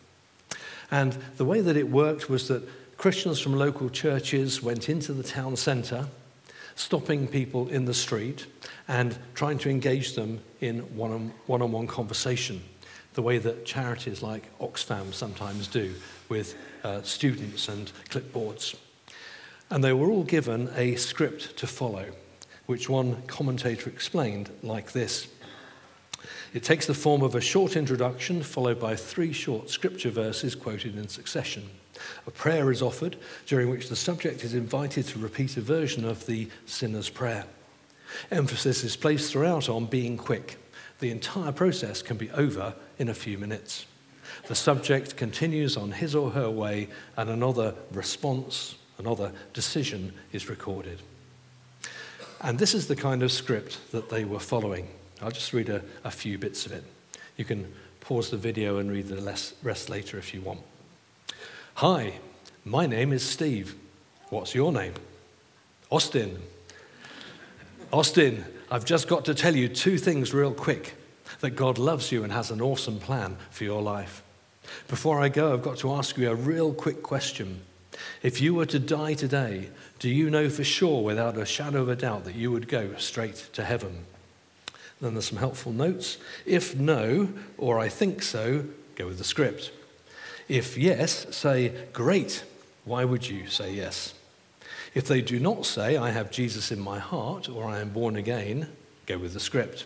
And 0.91 1.17
the 1.37 1.45
way 1.45 1.61
that 1.61 1.77
it 1.77 1.89
worked 1.89 2.29
was 2.29 2.49
that 2.49 2.69
Christians 2.97 3.39
from 3.41 3.55
local 3.55 3.89
churches 3.89 4.63
went 4.63 4.89
into 4.89 5.13
the 5.13 5.23
town 5.23 5.57
centre 5.57 6.07
stopping 6.81 7.29
people 7.29 7.69
in 7.69 7.85
the 7.85 7.95
street 7.95 8.47
and 8.89 9.17
trying 9.35 9.59
to 9.59 9.69
engage 9.69 10.15
them 10.15 10.41
in 10.61 10.81
one 10.97 11.33
on 11.49 11.73
one 11.73 11.87
conversation, 11.87 12.63
the 13.15 13.23
way 13.23 13.39
that 13.39 13.67
charities 13.67 14.23
like 14.23 14.57
Oxfam 14.59 15.13
sometimes 15.13 15.69
do 15.69 15.95
with 16.29 16.57
uh, 16.83 17.03
students 17.03 17.69
and 17.69 17.93
clipboards. 18.09 18.77
And 19.69 19.85
they 19.85 19.93
were 19.93 20.11
all 20.11 20.25
given 20.25 20.71
a 20.75 20.97
script 20.97 21.57
to 21.59 21.67
follow, 21.67 22.07
which 22.67 22.89
one 22.89 23.23
commentator 23.27 23.91
explained 23.91 24.51
like 24.63 24.93
this. 24.93 25.29
It 26.55 26.65
takes 26.65 26.87
the 26.87 26.95
form 26.95 27.23
of 27.23 27.35
a 27.35 27.41
short 27.41 27.77
introduction 27.77 28.43
followed 28.43 28.81
by 28.81 28.97
three 28.97 29.33
short 29.33 29.71
scripture 29.71 30.11
verses 30.11 30.55
quoted 30.55 30.97
in 30.97 31.09
succession. 31.09 31.69
A 32.27 32.31
prayer 32.31 32.71
is 32.71 32.83
offered 32.83 33.17
during 33.47 33.71
which 33.71 33.89
the 33.89 33.97
subject 33.97 34.45
is 34.45 34.55
invited 34.55 35.07
to 35.09 35.19
repeat 35.19 35.57
a 35.57 35.61
version 35.61 36.05
of 36.05 36.27
the 36.27 36.49
sinner's 36.67 37.09
prayer. 37.09 37.45
Emphasis 38.31 38.85
is 38.85 38.97
placed 38.97 39.33
throughout 39.33 39.69
on 39.69 39.87
being 39.87 40.17
quick. 40.17 40.57
The 40.99 41.11
entire 41.11 41.53
process 41.53 42.03
can 42.03 42.17
be 42.17 42.31
over 42.33 42.75
in 42.99 43.09
a 43.09 43.15
few 43.15 43.39
minutes. 43.39 43.87
The 44.47 44.55
subject 44.55 45.17
continues 45.17 45.77
on 45.77 45.93
his 45.93 46.15
or 46.15 46.31
her 46.31 46.51
way, 46.51 46.89
and 47.17 47.31
another 47.31 47.75
response, 47.93 48.77
another 48.99 49.33
decision 49.53 50.13
is 50.33 50.49
recorded. 50.49 51.01
And 52.43 52.59
this 52.59 52.75
is 52.75 52.89
the 52.89 52.97
kind 52.97 53.23
of 53.23 53.33
script 53.33 53.79
that 53.93 54.09
they 54.09 54.25
were 54.25 54.41
following. 54.41 54.89
I'll 55.21 55.31
just 55.31 55.53
read 55.53 55.69
a, 55.69 55.83
a 56.05 56.11
few 56.11 56.39
bits 56.39 56.65
of 56.65 56.73
it. 56.73 56.85
You 57.37 57.45
can 57.45 57.73
pause 58.01 58.31
the 58.31 58.37
video 58.37 58.79
and 58.79 58.91
read 58.91 59.09
the 59.09 59.21
rest 59.63 59.91
later 59.91 60.19
if 60.19 60.33
you 60.33 60.41
want. 60.41 60.61
Hi, 61.81 62.13
my 62.63 62.85
name 62.85 63.11
is 63.11 63.25
Steve. 63.25 63.75
What's 64.29 64.55
your 64.55 64.71
name? 64.71 64.93
Austin. 65.89 66.43
Austin, 67.91 68.45
I've 68.71 68.85
just 68.85 69.09
got 69.09 69.25
to 69.25 69.35
tell 69.35 69.57
you 69.57 69.67
two 69.67 69.97
things 69.97 70.35
real 70.35 70.53
quick 70.53 70.95
that 71.41 71.53
God 71.53 71.79
loves 71.79 72.13
you 72.13 72.23
and 72.23 72.35
has 72.35 72.51
an 72.51 72.61
awesome 72.61 72.99
plan 72.99 73.39
for 73.51 73.65
your 73.65 73.81
life. 73.81 74.23
Before 74.89 75.23
I 75.23 75.31
go, 75.31 75.55
I've 75.55 75.63
got 75.63 75.79
to 75.79 75.95
ask 75.95 76.19
you 76.19 76.31
a 76.31 76.35
real 76.35 76.75
quick 76.75 77.03
question. 77.03 77.63
If 78.23 78.43
you 78.43 78.53
were 78.53 78.67
to 78.67 78.79
die 78.79 79.15
today, 79.15 79.71
do 80.01 80.11
you 80.11 80.29
know 80.29 80.51
for 80.51 80.65
sure, 80.65 81.03
without 81.03 81.39
a 81.39 81.47
shadow 81.47 81.81
of 81.81 81.89
a 81.89 81.97
doubt, 81.97 82.27
that 82.27 82.35
you 82.35 82.53
would 82.53 82.69
go 82.69 82.95
straight 82.99 83.49
to 83.55 83.65
heaven? 83.65 84.05
Then 85.01 85.15
there's 85.15 85.29
some 85.31 85.39
helpful 85.39 85.73
notes. 85.73 86.19
If 86.45 86.77
no, 86.77 87.31
or 87.57 87.79
I 87.79 87.89
think 87.89 88.23
so, 88.23 88.67
go 88.97 89.07
with 89.07 89.17
the 89.17 89.25
script. 89.25 89.73
If 90.51 90.77
yes, 90.77 91.29
say, 91.31 91.73
Great. 91.93 92.43
Why 92.85 93.05
would 93.05 93.29
you 93.29 93.47
say 93.47 93.73
yes? 93.73 94.15
If 94.95 95.07
they 95.07 95.23
do 95.23 95.39
not 95.39 95.65
say, 95.65 95.97
I 95.97 96.11
have 96.11 96.33
Jesus 96.33 96.73
in 96.73 96.81
my 96.81 96.99
heart 96.99 97.49
or 97.49 97.67
I 97.67 97.79
am 97.79 97.91
born 97.91 98.17
again, 98.17 98.69
go 99.07 99.17
with 99.17 99.33
the 99.33 99.39
script. 99.39 99.85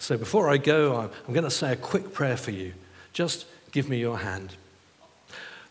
So 0.00 0.18
before 0.18 0.50
I 0.50 0.56
go, 0.56 1.08
I'm 1.26 1.32
going 1.32 1.44
to 1.44 1.52
say 1.52 1.72
a 1.72 1.76
quick 1.76 2.12
prayer 2.12 2.36
for 2.36 2.50
you. 2.50 2.72
Just 3.12 3.46
give 3.70 3.88
me 3.88 3.98
your 3.98 4.18
hand. 4.18 4.56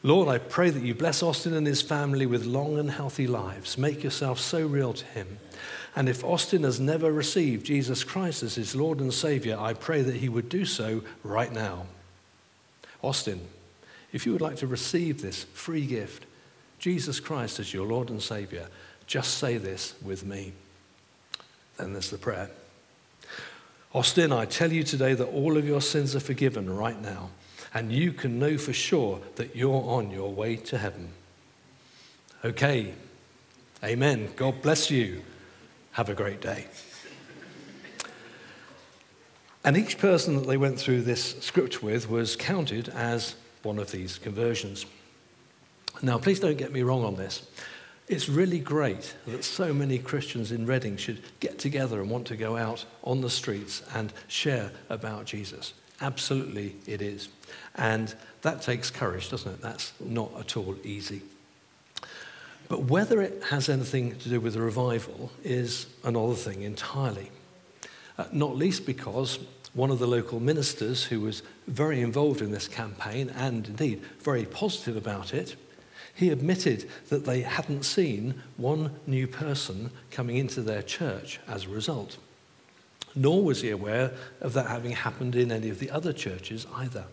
Lord, 0.02 0.30
I 0.30 0.38
pray 0.38 0.70
that 0.70 0.84
you 0.84 0.96
bless 0.96 1.22
Austin 1.22 1.54
and 1.54 1.68
his 1.68 1.82
family 1.82 2.26
with 2.26 2.46
long 2.46 2.80
and 2.80 2.90
healthy 2.90 3.28
lives. 3.28 3.78
Make 3.78 4.02
yourself 4.02 4.40
so 4.40 4.66
real 4.66 4.94
to 4.94 5.06
him. 5.08 5.40
And 5.94 6.08
if 6.08 6.24
Austin 6.24 6.64
has 6.64 6.80
never 6.80 7.12
received 7.12 7.66
Jesus 7.66 8.06
Christ 8.06 8.44
as 8.44 8.56
his 8.56 8.78
Lord 8.78 9.02
and 9.02 9.14
Savior, 9.14 9.58
I 9.60 9.74
pray 9.74 10.04
that 10.04 10.16
he 10.16 10.30
would 10.30 10.48
do 10.48 10.64
so 10.64 11.02
right 11.24 11.52
now. 11.52 11.88
Austin, 13.02 13.42
if 14.18 14.26
you 14.26 14.32
would 14.32 14.42
like 14.42 14.56
to 14.56 14.66
receive 14.66 15.22
this 15.22 15.44
free 15.54 15.86
gift, 15.86 16.26
Jesus 16.80 17.20
Christ 17.20 17.60
as 17.60 17.72
your 17.72 17.86
Lord 17.86 18.10
and 18.10 18.20
Savior, 18.20 18.68
just 19.06 19.38
say 19.38 19.58
this 19.58 19.94
with 20.04 20.26
me. 20.26 20.54
Then 21.78 21.94
there's 21.94 22.10
the 22.10 22.18
prayer. 22.18 22.50
Austin, 23.94 24.32
I 24.32 24.46
tell 24.46 24.74
you 24.74 24.82
today 24.82 25.14
that 25.14 25.28
all 25.28 25.56
of 25.56 25.68
your 25.68 25.82
sins 25.82 26.16
are 26.16 26.20
forgiven 26.20 26.68
right 26.68 27.00
now, 27.00 27.30
and 27.76 27.92
you 27.92 28.12
can 28.12 28.40
know 28.40 28.58
for 28.58 28.74
sure 28.74 29.22
that 29.36 29.56
you're 29.56 29.88
on 29.88 30.10
your 30.10 30.34
way 30.34 30.56
to 30.56 30.80
heaven. 30.80 31.10
Okay. 32.44 32.96
Amen. 33.84 34.30
God 34.36 34.64
bless 34.64 34.90
you. 34.90 35.22
Have 35.92 36.10
a 36.10 36.16
great 36.16 36.42
day. 36.42 36.66
And 39.64 39.78
each 39.78 40.00
person 40.00 40.38
that 40.38 40.48
they 40.48 40.58
went 40.58 40.80
through 40.80 41.04
this 41.04 41.36
script 41.42 41.84
with 41.84 42.10
was 42.10 42.36
counted 42.36 42.90
as 42.90 43.36
one 43.68 43.78
of 43.78 43.92
these 43.92 44.18
conversions. 44.18 44.86
Now, 46.02 46.18
please 46.18 46.40
don't 46.40 46.58
get 46.58 46.72
me 46.72 46.84
wrong 46.84 47.04
on 47.04 47.18
this. 47.18 47.46
It's 48.08 48.30
really 48.30 48.60
great 48.60 49.14
that 49.28 49.44
so 49.44 49.74
many 49.74 50.00
Christians 50.00 50.54
in 50.54 50.66
Reading 50.66 50.96
should 50.96 51.22
get 51.42 51.60
together 51.60 52.00
and 52.00 52.10
want 52.10 52.26
to 52.28 52.38
go 52.38 52.56
out 52.56 52.86
on 53.04 53.20
the 53.20 53.30
streets 53.30 53.84
and 53.94 54.14
share 54.30 54.72
about 54.90 55.26
Jesus. 55.26 55.74
Absolutely, 56.00 56.76
it 56.86 57.02
is. 57.02 57.28
And 57.76 58.16
that 58.44 58.62
takes 58.62 58.90
courage, 58.90 59.30
doesn't 59.30 59.52
it? 59.52 59.62
That's 59.62 59.92
not 60.00 60.32
at 60.40 60.56
all 60.56 60.78
easy. 60.86 61.22
But 62.70 62.84
whether 62.84 63.22
it 63.22 63.44
has 63.50 63.68
anything 63.68 64.16
to 64.20 64.30
do 64.30 64.40
with 64.40 64.54
the 64.54 64.62
revival 64.62 65.32
is 65.44 65.88
another 66.06 66.36
thing 66.36 66.62
entirely. 66.62 67.32
Uh, 68.18 68.26
not 68.32 68.56
least 68.56 68.86
because 68.86 69.40
one 69.74 69.92
of 69.92 70.00
the 70.00 70.08
local 70.08 70.40
ministers 70.40 71.04
who 71.04 71.20
was 71.22 71.44
very 71.68 72.02
involved 72.02 72.42
in 72.42 72.52
this 72.52 72.68
campaign 72.68 73.30
and 73.30 73.68
indeed 73.68 74.02
very 74.22 74.46
positive 74.46 74.96
about 74.96 75.34
it, 75.34 75.56
he 76.16 76.30
admitted 76.30 76.90
that 77.10 77.26
they 77.26 77.42
hadn't 77.42 77.84
seen 77.84 78.42
one 78.56 78.92
new 79.06 79.28
person 79.28 79.92
coming 80.10 80.38
into 80.38 80.62
their 80.62 80.82
church 80.82 81.40
as 81.48 81.66
a 81.66 81.70
result. 81.70 82.18
Nor 83.14 83.44
was 83.44 83.62
he 83.62 83.70
aware 83.70 84.14
of 84.42 84.54
that 84.54 84.68
having 84.68 84.92
happened 84.92 85.36
in 85.36 85.52
any 85.52 85.70
of 85.70 85.80
the 85.80 85.92
other 85.92 86.14
churches 86.14 86.66
either, 86.74 87.06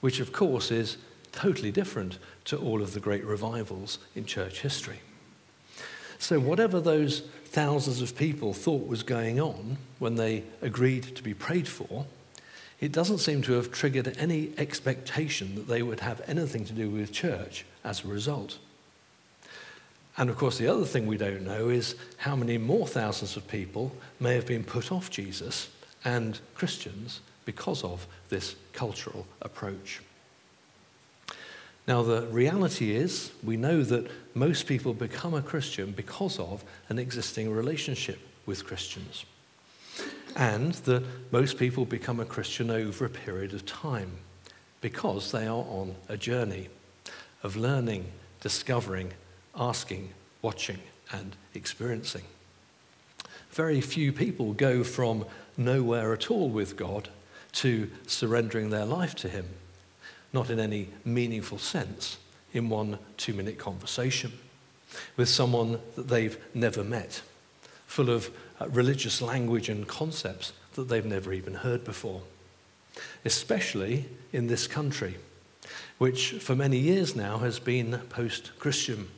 which 0.00 0.20
of 0.20 0.32
course 0.32 0.70
is 0.70 0.98
totally 1.32 1.72
different 1.72 2.18
to 2.44 2.56
all 2.56 2.82
of 2.82 2.92
the 2.92 3.00
great 3.00 3.24
revivals 3.24 3.98
in 4.14 4.24
church 4.24 4.60
history. 4.60 5.00
So, 6.18 6.40
whatever 6.40 6.80
those 6.80 7.20
thousands 7.46 8.02
of 8.02 8.16
people 8.16 8.52
thought 8.52 8.86
was 8.86 9.02
going 9.02 9.40
on 9.40 9.78
when 9.98 10.16
they 10.16 10.44
agreed 10.62 11.16
to 11.16 11.22
be 11.22 11.34
prayed 11.34 11.68
for, 11.68 12.06
it 12.80 12.92
doesn't 12.92 13.18
seem 13.18 13.42
to 13.42 13.54
have 13.54 13.72
triggered 13.72 14.16
any 14.18 14.52
expectation 14.56 15.54
that 15.56 15.66
they 15.66 15.82
would 15.82 16.00
have 16.00 16.22
anything 16.28 16.64
to 16.64 16.72
do 16.72 16.88
with 16.90 17.12
church 17.12 17.64
as 17.84 18.04
a 18.04 18.08
result. 18.08 18.58
And 20.16 20.30
of 20.30 20.36
course, 20.36 20.58
the 20.58 20.68
other 20.68 20.84
thing 20.84 21.06
we 21.06 21.16
don't 21.16 21.42
know 21.42 21.68
is 21.68 21.94
how 22.18 22.34
many 22.36 22.58
more 22.58 22.86
thousands 22.86 23.36
of 23.36 23.46
people 23.46 23.92
may 24.18 24.34
have 24.34 24.46
been 24.46 24.64
put 24.64 24.90
off 24.90 25.10
Jesus 25.10 25.68
and 26.04 26.40
Christians 26.54 27.20
because 27.44 27.82
of 27.84 28.06
this 28.28 28.56
cultural 28.72 29.26
approach. 29.42 30.00
Now, 31.86 32.02
the 32.02 32.26
reality 32.26 32.94
is, 32.94 33.30
we 33.42 33.56
know 33.56 33.82
that 33.82 34.10
most 34.34 34.66
people 34.66 34.92
become 34.92 35.34
a 35.34 35.40
Christian 35.40 35.92
because 35.92 36.38
of 36.38 36.62
an 36.90 36.98
existing 36.98 37.50
relationship 37.50 38.18
with 38.44 38.66
Christians. 38.66 39.24
And 40.38 40.72
that 40.72 41.04
most 41.32 41.58
people 41.58 41.84
become 41.84 42.20
a 42.20 42.24
Christian 42.24 42.70
over 42.70 43.04
a 43.04 43.10
period 43.10 43.52
of 43.52 43.66
time 43.66 44.12
because 44.80 45.32
they 45.32 45.46
are 45.46 45.64
on 45.68 45.96
a 46.08 46.16
journey 46.16 46.68
of 47.42 47.56
learning, 47.56 48.06
discovering, 48.40 49.12
asking, 49.56 50.10
watching, 50.40 50.78
and 51.12 51.34
experiencing. 51.54 52.22
Very 53.50 53.80
few 53.80 54.12
people 54.12 54.52
go 54.52 54.84
from 54.84 55.24
nowhere 55.56 56.12
at 56.12 56.30
all 56.30 56.48
with 56.48 56.76
God 56.76 57.08
to 57.50 57.90
surrendering 58.06 58.70
their 58.70 58.84
life 58.84 59.16
to 59.16 59.28
Him, 59.28 59.46
not 60.32 60.50
in 60.50 60.60
any 60.60 60.88
meaningful 61.04 61.58
sense, 61.58 62.18
in 62.52 62.68
one 62.68 62.98
two 63.16 63.34
minute 63.34 63.58
conversation 63.58 64.32
with 65.16 65.28
someone 65.28 65.80
that 65.96 66.08
they've 66.08 66.38
never 66.54 66.84
met, 66.84 67.22
full 67.88 68.10
of 68.10 68.30
uh, 68.60 68.68
religious 68.68 69.20
language 69.20 69.68
and 69.68 69.88
concepts 69.88 70.52
that 70.74 70.88
they've 70.88 71.04
never 71.04 71.32
even 71.32 71.54
heard 71.54 71.82
before, 71.82 72.22
especially 73.24 74.04
in 74.32 74.46
this 74.46 74.68
country, 74.68 75.16
which 75.96 76.32
for 76.34 76.54
many 76.54 76.78
years 76.78 77.16
now 77.16 77.38
has 77.38 77.58
been 77.58 77.98
post 78.10 78.52
Christian, 78.60 79.08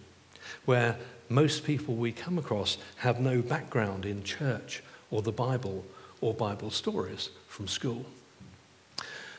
where 0.64 0.96
most 1.28 1.64
people 1.64 1.94
we 1.94 2.12
come 2.12 2.38
across 2.38 2.78
have 2.96 3.20
no 3.20 3.42
background 3.42 4.06
in 4.06 4.22
church 4.22 4.82
or 5.10 5.20
the 5.20 5.32
Bible 5.32 5.84
or 6.20 6.32
Bible 6.32 6.70
stories 6.70 7.30
from 7.48 7.68
school. 7.68 8.06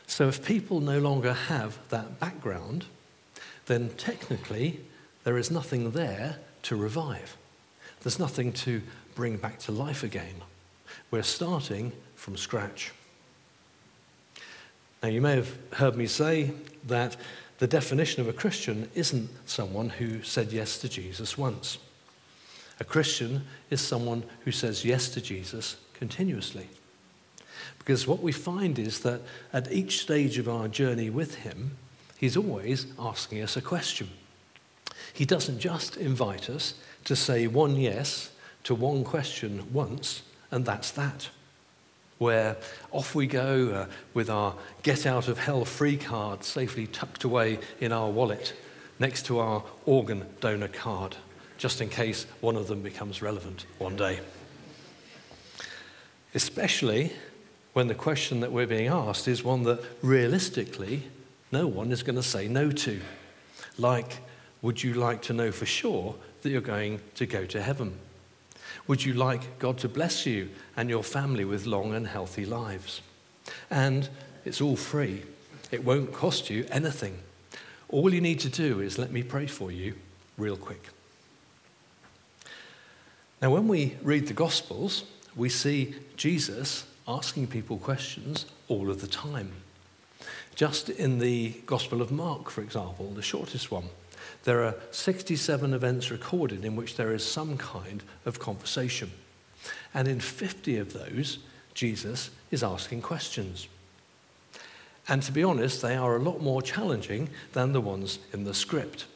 So 0.06 0.28
if 0.28 0.44
people 0.44 0.80
no 0.80 0.98
longer 0.98 1.32
have 1.32 1.78
that 1.88 2.20
background, 2.20 2.84
then 3.66 3.90
technically 3.96 4.80
there 5.24 5.38
is 5.38 5.50
nothing 5.50 5.92
there 5.92 6.36
to 6.64 6.76
revive. 6.76 7.36
There's 8.02 8.18
nothing 8.18 8.52
to 8.52 8.82
bring 9.14 9.36
back 9.36 9.58
to 9.60 9.72
life 9.72 10.02
again. 10.02 10.42
We're 11.10 11.22
starting 11.22 11.92
from 12.16 12.36
scratch. 12.36 12.92
Now, 15.02 15.08
you 15.08 15.20
may 15.20 15.34
have 15.34 15.56
heard 15.72 15.96
me 15.96 16.06
say 16.06 16.52
that 16.86 17.16
the 17.58 17.66
definition 17.66 18.20
of 18.20 18.28
a 18.28 18.32
Christian 18.32 18.90
isn't 18.94 19.30
someone 19.46 19.88
who 19.90 20.22
said 20.22 20.52
yes 20.52 20.78
to 20.78 20.88
Jesus 20.88 21.36
once. 21.38 21.78
A 22.80 22.84
Christian 22.84 23.44
is 23.70 23.80
someone 23.80 24.24
who 24.44 24.50
says 24.50 24.84
yes 24.84 25.08
to 25.10 25.20
Jesus 25.20 25.76
continuously. 25.94 26.68
Because 27.78 28.06
what 28.06 28.20
we 28.22 28.32
find 28.32 28.78
is 28.78 29.00
that 29.00 29.20
at 29.52 29.70
each 29.70 30.00
stage 30.00 30.38
of 30.38 30.48
our 30.48 30.66
journey 30.66 31.10
with 31.10 31.36
Him, 31.36 31.76
He's 32.18 32.36
always 32.36 32.86
asking 32.98 33.42
us 33.42 33.56
a 33.56 33.62
question. 33.62 34.10
He 35.12 35.24
doesn't 35.24 35.60
just 35.60 35.96
invite 35.96 36.48
us 36.48 36.74
to 37.04 37.14
say 37.14 37.46
one 37.46 37.76
yes 37.76 38.30
to 38.64 38.74
one 38.74 39.04
question 39.04 39.72
once, 39.72 40.22
and 40.50 40.64
that's 40.64 40.90
that. 40.92 41.28
Where 42.18 42.56
off 42.92 43.14
we 43.14 43.26
go 43.26 43.70
uh, 43.70 43.86
with 44.14 44.30
our 44.30 44.54
get 44.82 45.06
out 45.06 45.28
of 45.28 45.38
hell 45.38 45.64
free 45.64 45.96
card 45.96 46.44
safely 46.44 46.86
tucked 46.86 47.24
away 47.24 47.58
in 47.80 47.92
our 47.92 48.10
wallet 48.10 48.54
next 48.98 49.26
to 49.26 49.40
our 49.40 49.64
organ 49.86 50.24
donor 50.40 50.68
card, 50.68 51.16
just 51.58 51.80
in 51.80 51.88
case 51.88 52.26
one 52.40 52.56
of 52.56 52.68
them 52.68 52.82
becomes 52.82 53.22
relevant 53.22 53.66
one 53.78 53.96
day. 53.96 54.20
Especially 56.34 57.12
when 57.72 57.88
the 57.88 57.94
question 57.94 58.40
that 58.40 58.52
we're 58.52 58.66
being 58.66 58.86
asked 58.86 59.26
is 59.26 59.42
one 59.42 59.64
that 59.64 59.82
realistically 60.02 61.02
no 61.50 61.66
one 61.66 61.90
is 61.90 62.02
going 62.02 62.16
to 62.16 62.22
say 62.22 62.46
no 62.46 62.70
to. 62.70 63.00
Like, 63.78 64.18
would 64.60 64.82
you 64.82 64.94
like 64.94 65.22
to 65.22 65.32
know 65.32 65.50
for 65.50 65.66
sure 65.66 66.14
that 66.42 66.50
you're 66.50 66.60
going 66.60 67.00
to 67.16 67.26
go 67.26 67.44
to 67.46 67.60
heaven? 67.60 67.98
Would 68.88 69.04
you 69.04 69.14
like 69.14 69.58
God 69.58 69.78
to 69.78 69.88
bless 69.88 70.26
you 70.26 70.50
and 70.76 70.90
your 70.90 71.04
family 71.04 71.44
with 71.44 71.66
long 71.66 71.94
and 71.94 72.06
healthy 72.06 72.44
lives? 72.44 73.00
And 73.70 74.08
it's 74.44 74.60
all 74.60 74.76
free, 74.76 75.22
it 75.70 75.84
won't 75.84 76.12
cost 76.12 76.50
you 76.50 76.66
anything. 76.70 77.18
All 77.88 78.12
you 78.12 78.20
need 78.20 78.40
to 78.40 78.48
do 78.48 78.80
is 78.80 78.98
let 78.98 79.12
me 79.12 79.22
pray 79.22 79.46
for 79.46 79.70
you 79.70 79.94
real 80.36 80.56
quick. 80.56 80.88
Now, 83.40 83.50
when 83.50 83.68
we 83.68 83.96
read 84.02 84.28
the 84.28 84.34
Gospels, 84.34 85.04
we 85.36 85.48
see 85.48 85.94
Jesus 86.16 86.84
asking 87.08 87.48
people 87.48 87.76
questions 87.78 88.46
all 88.68 88.90
of 88.90 89.00
the 89.00 89.06
time. 89.06 89.52
Just 90.54 90.88
in 90.88 91.18
the 91.18 91.50
Gospel 91.66 92.00
of 92.02 92.12
Mark, 92.12 92.50
for 92.50 92.60
example, 92.60 93.10
the 93.10 93.22
shortest 93.22 93.70
one, 93.70 93.86
there 94.44 94.64
are 94.64 94.74
67 94.90 95.74
events 95.74 96.10
recorded 96.10 96.64
in 96.64 96.76
which 96.76 96.96
there 96.96 97.12
is 97.12 97.24
some 97.24 97.56
kind 97.56 98.02
of 98.24 98.38
conversation. 98.38 99.10
And 99.94 100.08
in 100.08 100.20
50 100.20 100.78
of 100.78 100.92
those, 100.92 101.38
Jesus 101.74 102.30
is 102.50 102.62
asking 102.62 103.02
questions. 103.02 103.68
And 105.08 105.22
to 105.22 105.32
be 105.32 105.42
honest, 105.42 105.82
they 105.82 105.96
are 105.96 106.16
a 106.16 106.22
lot 106.22 106.40
more 106.40 106.62
challenging 106.62 107.28
than 107.52 107.72
the 107.72 107.80
ones 107.80 108.18
in 108.32 108.44
the 108.44 108.54
script. 108.54 109.06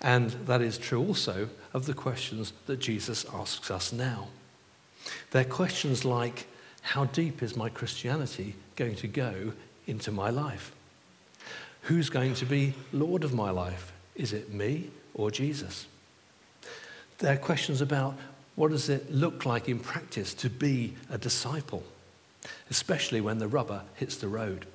And 0.00 0.30
that 0.46 0.62
is 0.62 0.78
true 0.78 1.06
also 1.06 1.48
of 1.74 1.86
the 1.86 1.94
questions 1.94 2.52
that 2.66 2.80
Jesus 2.80 3.26
asks 3.32 3.70
us 3.70 3.92
now. 3.92 4.28
They're 5.30 5.44
questions 5.44 6.04
like 6.04 6.46
How 6.82 7.04
deep 7.04 7.42
is 7.42 7.56
my 7.56 7.68
Christianity 7.68 8.54
going 8.76 8.96
to 8.96 9.08
go 9.08 9.52
into 9.86 10.10
my 10.10 10.30
life? 10.30 10.72
Who's 11.82 12.08
going 12.08 12.34
to 12.34 12.46
be 12.46 12.74
Lord 12.92 13.24
of 13.24 13.34
my 13.34 13.50
life? 13.50 13.92
Is 14.20 14.34
it 14.34 14.52
me 14.52 14.90
or 15.14 15.30
Jesus? 15.30 15.86
There 17.18 17.32
are 17.32 17.38
questions 17.38 17.80
about 17.80 18.16
what 18.54 18.70
does 18.70 18.90
it 18.90 19.10
look 19.10 19.46
like 19.46 19.66
in 19.66 19.78
practice 19.78 20.34
to 20.34 20.50
be 20.50 20.94
a 21.08 21.16
disciple, 21.16 21.82
especially 22.68 23.22
when 23.22 23.38
the 23.38 23.48
rubber 23.48 23.80
hits 23.94 24.16
the 24.16 24.28
road. 24.28 24.66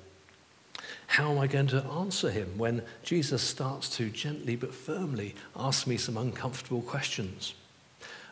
How 1.06 1.30
am 1.30 1.38
I 1.38 1.46
going 1.46 1.68
to 1.68 1.84
answer 1.84 2.28
him 2.28 2.58
when 2.58 2.82
Jesus 3.04 3.40
starts 3.40 3.88
to 3.90 4.10
gently 4.10 4.56
but 4.56 4.74
firmly 4.74 5.36
ask 5.54 5.86
me 5.86 5.96
some 5.96 6.16
uncomfortable 6.16 6.82
questions 6.82 7.54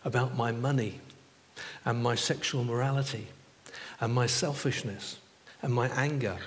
about 0.04 0.36
my 0.36 0.50
money 0.50 1.00
and 1.84 2.02
my 2.02 2.16
sexual 2.16 2.64
morality 2.64 3.28
and 4.00 4.12
my 4.12 4.26
selfishness 4.26 5.18
and 5.62 5.72
my 5.72 5.86
anger 5.90 6.38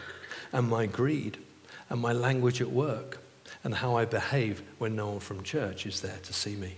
and 0.52 0.68
my 0.68 0.88
greed 0.88 1.38
and 1.90 2.02
my 2.02 2.12
language 2.12 2.60
at 2.60 2.70
work 2.70 3.20
and 3.68 3.76
how 3.76 3.98
I 3.98 4.06
behave 4.06 4.62
when 4.78 4.96
no 4.96 5.10
one 5.10 5.20
from 5.20 5.44
church 5.44 5.86
is 5.86 6.00
there 6.00 6.20
to 6.24 6.32
see 6.32 6.56
me, 6.56 6.76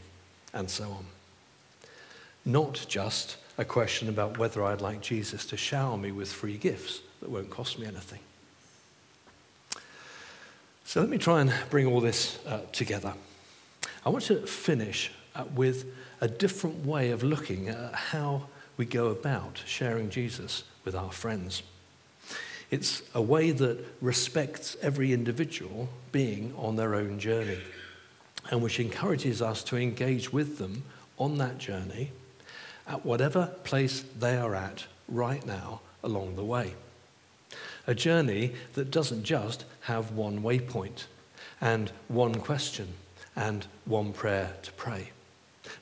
and 0.55 0.67
so 0.67 0.85
on. 0.85 1.05
Not 2.45 2.83
just 2.89 3.37
a 3.59 3.63
question 3.63 4.09
about 4.09 4.39
whether 4.39 4.63
I'd 4.63 4.81
like 4.81 4.99
Jesus 4.99 5.45
to 5.45 5.55
shower 5.55 5.97
me 5.97 6.11
with 6.11 6.31
free 6.31 6.57
gifts 6.57 7.01
that 7.19 7.29
won't 7.29 7.51
cost 7.51 7.77
me 7.77 7.85
anything. 7.85 8.21
So 10.83 10.99
let 10.99 11.09
me 11.11 11.19
try 11.19 11.41
and 11.41 11.53
bring 11.69 11.85
all 11.85 12.01
this 12.01 12.39
uh, 12.47 12.61
together. 12.71 13.13
I 14.03 14.09
want 14.09 14.23
to 14.23 14.47
finish 14.47 15.11
uh, 15.35 15.43
with 15.53 15.85
a 16.21 16.27
different 16.27 16.87
way 16.87 17.11
of 17.11 17.21
looking 17.21 17.69
at 17.69 17.93
how 17.93 18.47
we 18.77 18.85
go 18.85 19.09
about 19.09 19.61
sharing 19.63 20.09
Jesus 20.09 20.63
with 20.83 20.95
our 20.95 21.11
friends. 21.11 21.61
It's 22.71 23.01
a 23.15 23.21
way 23.21 23.51
that 23.51 23.83
respects 24.01 24.77
every 24.81 25.11
individual 25.11 25.89
being 26.11 26.53
on 26.57 26.75
their 26.75 26.93
own 26.93 27.19
journey 27.19 27.59
and 28.51 28.61
which 28.61 28.79
encourages 28.79 29.41
us 29.41 29.63
to 29.65 29.77
engage 29.77 30.31
with 30.31 30.57
them 30.57 30.83
on 31.17 31.37
that 31.37 31.57
journey 31.57 32.11
at 32.87 33.05
whatever 33.05 33.47
place 33.63 34.03
they 34.19 34.37
are 34.37 34.55
at 34.55 34.85
right 35.07 35.45
now 35.45 35.81
along 36.03 36.35
the 36.35 36.43
way. 36.43 36.73
A 37.87 37.95
journey 37.95 38.53
that 38.73 38.91
doesn't 38.91 39.23
just 39.23 39.65
have 39.81 40.11
one 40.11 40.41
waypoint 40.41 41.05
and 41.61 41.91
one 42.07 42.35
question 42.35 42.87
and 43.35 43.65
one 43.85 44.13
prayer 44.13 44.53
to 44.61 44.71
pray, 44.73 45.09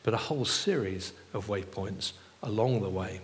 but 0.04 0.14
a 0.14 0.18
whole 0.18 0.46
series 0.46 1.14
of 1.34 1.48
waypoints 1.48 2.14
along 2.42 2.82
the 2.82 2.90
way 2.90 3.20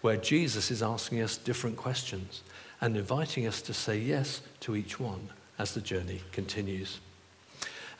where 0.00 0.16
Jesus 0.16 0.70
is 0.70 0.82
asking 0.82 1.20
us 1.20 1.36
different 1.36 1.76
questions 1.76 2.42
and 2.82 2.96
inviting 2.96 3.46
us 3.46 3.62
to 3.62 3.72
say 3.72 3.96
yes 3.96 4.42
to 4.60 4.74
each 4.76 4.98
one 5.00 5.30
as 5.58 5.72
the 5.72 5.80
journey 5.80 6.20
continues. 6.32 6.98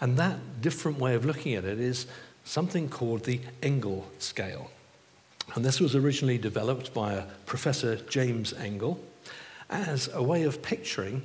And 0.01 0.17
that 0.19 0.61
different 0.61 0.99
way 0.99 1.15
of 1.15 1.25
looking 1.25 1.55
at 1.55 1.65
it 1.65 1.79
is 1.79 2.07
something 2.45 2.89
called 2.89 3.25
the 3.25 3.41
Engel 3.63 4.11
scale. 4.19 4.71
And 5.55 5.65
this 5.65 5.81
was 5.81 5.95
originally 5.95 6.37
developed 6.37 6.93
by 6.93 7.15
a 7.15 7.27
Professor 7.47 7.97
James 7.97 8.53
Engel 8.55 8.99
as 9.71 10.11
a 10.13 10.23
way 10.23 10.43
of 10.43 10.63
picturing 10.63 11.23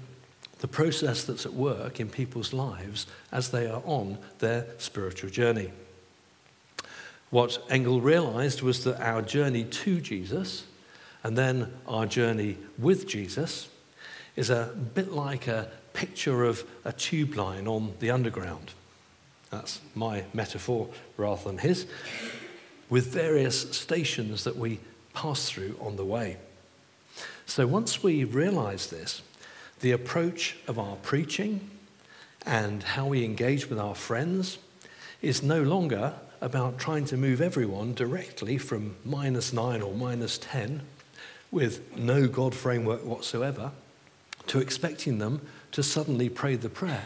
the 0.60 0.68
process 0.68 1.24
that's 1.24 1.46
at 1.46 1.54
work 1.54 2.00
in 2.00 2.10
people's 2.10 2.54
lives 2.54 3.08
as 3.32 3.50
they 3.50 3.68
are 3.68 3.82
on 3.86 4.20
their 4.38 4.68
spiritual 4.78 5.32
journey. 5.32 5.72
What 7.32 7.64
Engel 7.70 8.02
realized 8.02 8.62
was 8.62 8.84
that 8.84 9.02
our 9.02 9.24
journey 9.24 9.64
to 9.64 10.00
Jesus 10.00 10.66
and 11.28 11.38
then 11.38 11.74
our 11.90 12.06
journey 12.06 12.58
with 12.78 13.06
Jesus 13.06 13.68
is 14.38 14.50
a 14.50 14.74
bit 14.94 15.12
like 15.12 15.50
a 15.50 15.70
picture 15.92 16.46
of 16.46 16.64
a 16.86 16.94
tube 16.94 17.36
line 17.36 17.68
on 17.68 17.94
the 18.00 18.12
underground. 18.12 18.72
That's 19.50 19.82
my 19.94 20.24
metaphor 20.34 20.88
rather 21.18 21.44
than 21.44 21.58
his, 21.58 21.86
with 22.90 23.08
various 23.08 23.76
stations 23.76 24.46
that 24.46 24.56
we 24.56 24.80
pass 25.14 25.50
through 25.50 25.76
on 25.82 25.98
the 25.98 26.06
way. 26.06 26.38
So 27.46 27.68
once 27.68 28.02
we 28.02 28.24
realize 28.24 28.88
this, 28.88 29.22
the 29.82 29.92
approach 29.92 30.56
of 30.66 30.80
our 30.80 30.96
preaching 30.96 31.70
and 32.46 32.82
how 32.82 33.08
we 33.08 33.26
engage 33.26 33.70
with 33.70 33.80
our 33.80 33.96
friends 33.96 34.60
is 35.22 35.44
no 35.44 35.62
longer 35.62 36.14
about 36.40 36.78
trying 36.78 37.04
to 37.04 37.18
move 37.18 37.42
everyone 37.42 37.94
directly 37.94 38.58
from 38.58 38.96
minus 39.04 39.52
nine 39.52 39.82
or 39.82 39.94
minus 39.94 40.38
10 40.38 40.84
with 41.52 41.96
no 41.98 42.28
God 42.28 42.54
framework 42.54 43.06
whatsoever 43.06 43.72
to 44.48 44.60
expecting 44.60 45.20
them 45.20 45.42
to 45.72 45.84
suddenly 45.84 46.30
pray 46.30 46.56
the 46.56 46.70
prayer, 46.70 47.06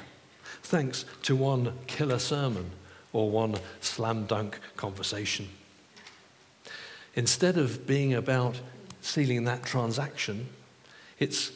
thanks 0.64 1.06
to 1.24 1.36
one 1.36 1.74
killer 1.88 2.20
sermon 2.20 2.72
or 3.14 3.30
one 3.30 3.56
slam 3.82 4.26
dunk 4.26 4.60
conversation. 4.78 5.50
Instead 7.16 7.58
of 7.58 7.86
being 7.86 8.14
about 8.14 8.60
sealing 9.02 9.44
that 9.44 9.66
transaction, 9.66 10.48
it's 11.20 11.52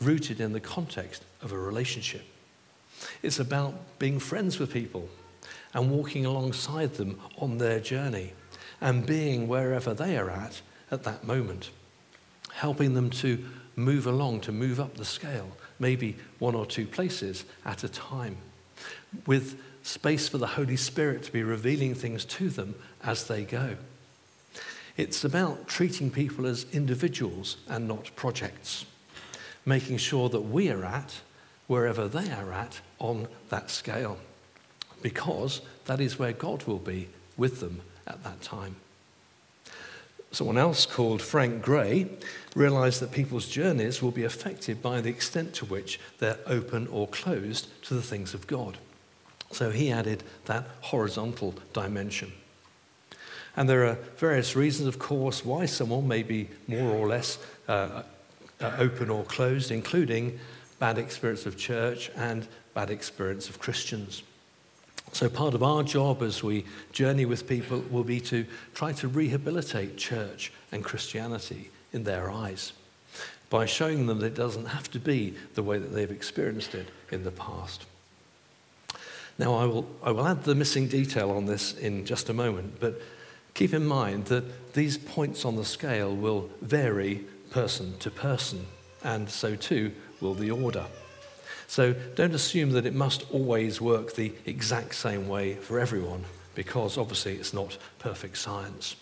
rooted 0.00 0.40
in 0.40 0.52
the 0.52 0.60
context 0.60 1.22
of 1.42 1.52
a 1.52 1.58
relationship. 1.58 2.24
It's 3.22 3.38
about 3.38 3.74
being 3.98 4.18
friends 4.18 4.58
with 4.58 4.72
people 4.72 5.08
and 5.74 5.90
walking 5.90 6.24
alongside 6.26 6.94
them 6.94 7.20
on 7.38 7.58
their 7.58 7.80
journey 7.80 8.32
and 8.80 9.06
being 9.06 9.48
wherever 9.48 9.94
they 9.94 10.16
are 10.16 10.30
at 10.30 10.60
at 10.90 11.04
that 11.04 11.24
moment, 11.24 11.70
helping 12.56 12.94
them 12.94 13.10
to 13.10 13.44
move 13.76 14.06
along, 14.06 14.40
to 14.40 14.50
move 14.50 14.80
up 14.80 14.96
the 14.96 15.04
scale, 15.04 15.50
maybe 15.78 16.16
one 16.38 16.54
or 16.54 16.64
two 16.64 16.86
places 16.86 17.44
at 17.66 17.84
a 17.84 17.88
time, 17.88 18.36
with 19.26 19.60
space 19.82 20.26
for 20.26 20.38
the 20.38 20.46
Holy 20.46 20.76
Spirit 20.76 21.22
to 21.22 21.32
be 21.32 21.42
revealing 21.42 21.94
things 21.94 22.24
to 22.24 22.48
them 22.48 22.74
as 23.04 23.28
they 23.28 23.44
go. 23.44 23.76
It's 24.96 25.22
about 25.22 25.68
treating 25.68 26.10
people 26.10 26.46
as 26.46 26.64
individuals 26.72 27.58
and 27.68 27.86
not 27.86 28.16
projects, 28.16 28.86
making 29.66 29.98
sure 29.98 30.30
that 30.30 30.40
we 30.40 30.70
are 30.70 30.84
at 30.84 31.20
wherever 31.66 32.08
they 32.08 32.32
are 32.32 32.52
at 32.52 32.80
on 32.98 33.28
that 33.50 33.70
scale, 33.70 34.16
because 35.02 35.60
that 35.84 36.00
is 36.00 36.18
where 36.18 36.32
God 36.32 36.62
will 36.62 36.78
be 36.78 37.08
with 37.36 37.60
them 37.60 37.82
at 38.06 38.24
that 38.24 38.40
time. 38.40 38.76
Someone 40.32 40.58
else 40.58 40.86
called 40.86 41.22
Frank 41.22 41.62
Gray 41.62 42.08
realized 42.54 43.00
that 43.00 43.12
people's 43.12 43.48
journeys 43.48 44.02
will 44.02 44.10
be 44.10 44.24
affected 44.24 44.82
by 44.82 45.00
the 45.00 45.08
extent 45.08 45.54
to 45.54 45.64
which 45.64 45.98
they're 46.18 46.38
open 46.46 46.86
or 46.88 47.06
closed 47.08 47.68
to 47.84 47.94
the 47.94 48.02
things 48.02 48.34
of 48.34 48.46
God. 48.46 48.78
So 49.52 49.70
he 49.70 49.90
added 49.90 50.24
that 50.46 50.66
horizontal 50.80 51.54
dimension. 51.72 52.32
And 53.56 53.68
there 53.68 53.86
are 53.86 53.98
various 54.16 54.54
reasons, 54.54 54.88
of 54.88 54.98
course, 54.98 55.44
why 55.44 55.66
someone 55.66 56.06
may 56.06 56.22
be 56.22 56.48
more 56.66 56.94
or 56.94 57.08
less 57.08 57.38
uh, 57.68 58.02
uh, 58.60 58.72
open 58.78 59.08
or 59.08 59.24
closed, 59.24 59.70
including 59.70 60.38
bad 60.78 60.98
experience 60.98 61.46
of 61.46 61.56
church 61.56 62.10
and 62.16 62.46
bad 62.74 62.90
experience 62.90 63.48
of 63.48 63.58
Christians. 63.58 64.22
So, 65.12 65.28
part 65.28 65.54
of 65.54 65.62
our 65.62 65.82
job 65.82 66.22
as 66.22 66.42
we 66.42 66.64
journey 66.92 67.24
with 67.24 67.48
people 67.48 67.84
will 67.90 68.04
be 68.04 68.20
to 68.22 68.44
try 68.74 68.92
to 68.94 69.08
rehabilitate 69.08 69.96
church 69.96 70.52
and 70.72 70.84
Christianity 70.84 71.70
in 71.92 72.04
their 72.04 72.30
eyes 72.30 72.72
by 73.48 73.64
showing 73.64 74.06
them 74.06 74.18
that 74.18 74.26
it 74.26 74.34
doesn't 74.34 74.66
have 74.66 74.90
to 74.90 74.98
be 74.98 75.34
the 75.54 75.62
way 75.62 75.78
that 75.78 75.94
they've 75.94 76.10
experienced 76.10 76.74
it 76.74 76.88
in 77.10 77.24
the 77.24 77.30
past. 77.30 77.86
Now, 79.38 79.54
I 79.54 79.66
will, 79.66 79.86
I 80.02 80.10
will 80.10 80.26
add 80.26 80.44
the 80.44 80.54
missing 80.54 80.88
detail 80.88 81.30
on 81.30 81.46
this 81.46 81.74
in 81.74 82.06
just 82.06 82.28
a 82.28 82.34
moment, 82.34 82.80
but 82.80 83.00
keep 83.54 83.74
in 83.74 83.86
mind 83.86 84.26
that 84.26 84.72
these 84.72 84.96
points 84.96 85.44
on 85.44 85.56
the 85.56 85.64
scale 85.64 86.14
will 86.14 86.50
vary 86.62 87.24
person 87.50 87.96
to 87.98 88.10
person, 88.10 88.66
and 89.04 89.28
so 89.28 89.54
too 89.54 89.92
will 90.20 90.34
the 90.34 90.50
order. 90.50 90.86
So 91.66 91.94
don't 92.14 92.34
assume 92.34 92.70
that 92.70 92.86
it 92.86 92.94
must 92.94 93.24
always 93.32 93.80
work 93.80 94.14
the 94.14 94.32
exact 94.44 94.94
same 94.94 95.28
way 95.28 95.54
for 95.54 95.80
everyone, 95.80 96.24
because 96.54 96.96
obviously 96.96 97.34
it's 97.34 97.52
not 97.52 97.76
perfect 97.98 98.38
science. 98.38 98.96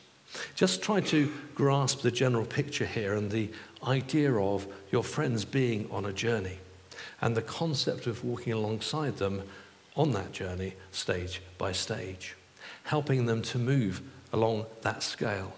Just 0.54 0.82
try 0.82 1.00
to 1.00 1.32
grasp 1.54 2.00
the 2.00 2.10
general 2.10 2.44
picture 2.44 2.86
here 2.86 3.14
and 3.14 3.30
the 3.30 3.50
idea 3.86 4.34
of 4.34 4.66
your 4.90 5.04
friends 5.04 5.44
being 5.44 5.88
on 5.90 6.06
a 6.06 6.12
journey 6.12 6.58
and 7.20 7.36
the 7.36 7.42
concept 7.42 8.06
of 8.06 8.24
walking 8.24 8.52
alongside 8.52 9.18
them 9.18 9.42
on 9.96 10.12
that 10.12 10.32
journey, 10.32 10.74
stage 10.90 11.40
by 11.58 11.70
stage, 11.70 12.34
helping 12.84 13.26
them 13.26 13.42
to 13.42 13.58
move 13.58 14.02
along 14.32 14.66
that 14.82 15.02
scale. 15.02 15.56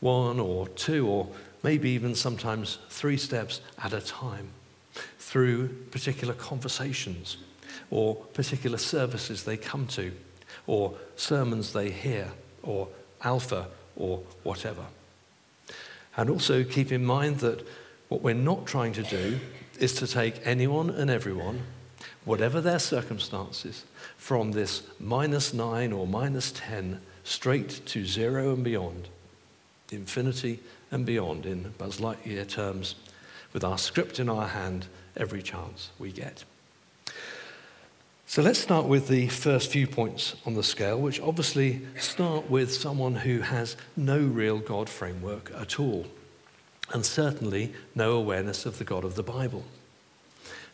One 0.00 0.40
or 0.40 0.66
two, 0.68 1.06
or 1.06 1.28
maybe 1.62 1.90
even 1.90 2.16
sometimes 2.16 2.78
three 2.90 3.16
steps 3.16 3.60
at 3.78 3.92
a 3.92 4.00
time 4.00 4.48
through 5.18 5.68
particular 5.90 6.34
conversations 6.34 7.38
or 7.90 8.14
particular 8.14 8.78
services 8.78 9.44
they 9.44 9.56
come 9.56 9.86
to 9.86 10.12
or 10.66 10.94
sermons 11.16 11.72
they 11.72 11.90
hear 11.90 12.28
or 12.62 12.88
alpha 13.22 13.66
or 13.96 14.18
whatever. 14.42 14.84
And 16.16 16.28
also 16.28 16.64
keep 16.64 16.92
in 16.92 17.04
mind 17.04 17.38
that 17.38 17.66
what 18.08 18.22
we're 18.22 18.34
not 18.34 18.66
trying 18.66 18.92
to 18.92 19.02
do 19.02 19.40
is 19.78 19.94
to 19.94 20.06
take 20.06 20.46
anyone 20.46 20.90
and 20.90 21.10
everyone, 21.10 21.62
whatever 22.24 22.60
their 22.60 22.78
circumstances, 22.78 23.84
from 24.16 24.52
this 24.52 24.82
minus 25.00 25.54
nine 25.54 25.92
or 25.92 26.06
minus 26.06 26.52
10 26.52 27.00
straight 27.24 27.84
to 27.86 28.04
zero 28.04 28.52
and 28.52 28.62
beyond, 28.62 29.08
infinity 29.90 30.60
and 30.90 31.06
beyond 31.06 31.46
in 31.46 31.72
Buzz 31.78 31.98
Lightyear 31.98 32.46
terms, 32.46 32.94
with 33.52 33.64
our 33.64 33.78
script 33.78 34.18
in 34.18 34.28
our 34.28 34.48
hand 34.48 34.86
every 35.16 35.42
chance 35.42 35.90
we 35.98 36.12
get. 36.12 36.44
So 38.26 38.40
let's 38.40 38.58
start 38.58 38.86
with 38.86 39.08
the 39.08 39.28
first 39.28 39.70
few 39.70 39.86
points 39.86 40.36
on 40.46 40.54
the 40.54 40.62
scale, 40.62 40.98
which 40.98 41.20
obviously 41.20 41.82
start 41.98 42.48
with 42.48 42.72
someone 42.72 43.14
who 43.14 43.40
has 43.40 43.76
no 43.94 44.18
real 44.18 44.58
God 44.58 44.88
framework 44.88 45.52
at 45.54 45.78
all, 45.78 46.06
and 46.94 47.04
certainly 47.04 47.74
no 47.94 48.12
awareness 48.12 48.64
of 48.64 48.78
the 48.78 48.84
God 48.84 49.04
of 49.04 49.16
the 49.16 49.22
Bible. 49.22 49.64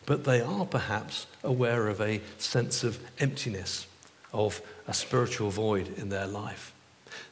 But 0.05 0.23
they 0.23 0.39
are 0.39 0.65
perhaps 0.65 1.27
aware 1.43 1.89
of 1.89 1.99
a 1.99 2.21
sense 2.37 2.85
of 2.85 2.97
emptiness, 3.19 3.87
of 4.31 4.61
a 4.87 4.93
spiritual 4.93 5.49
void 5.49 5.97
in 5.97 6.07
their 6.07 6.27
life, 6.27 6.73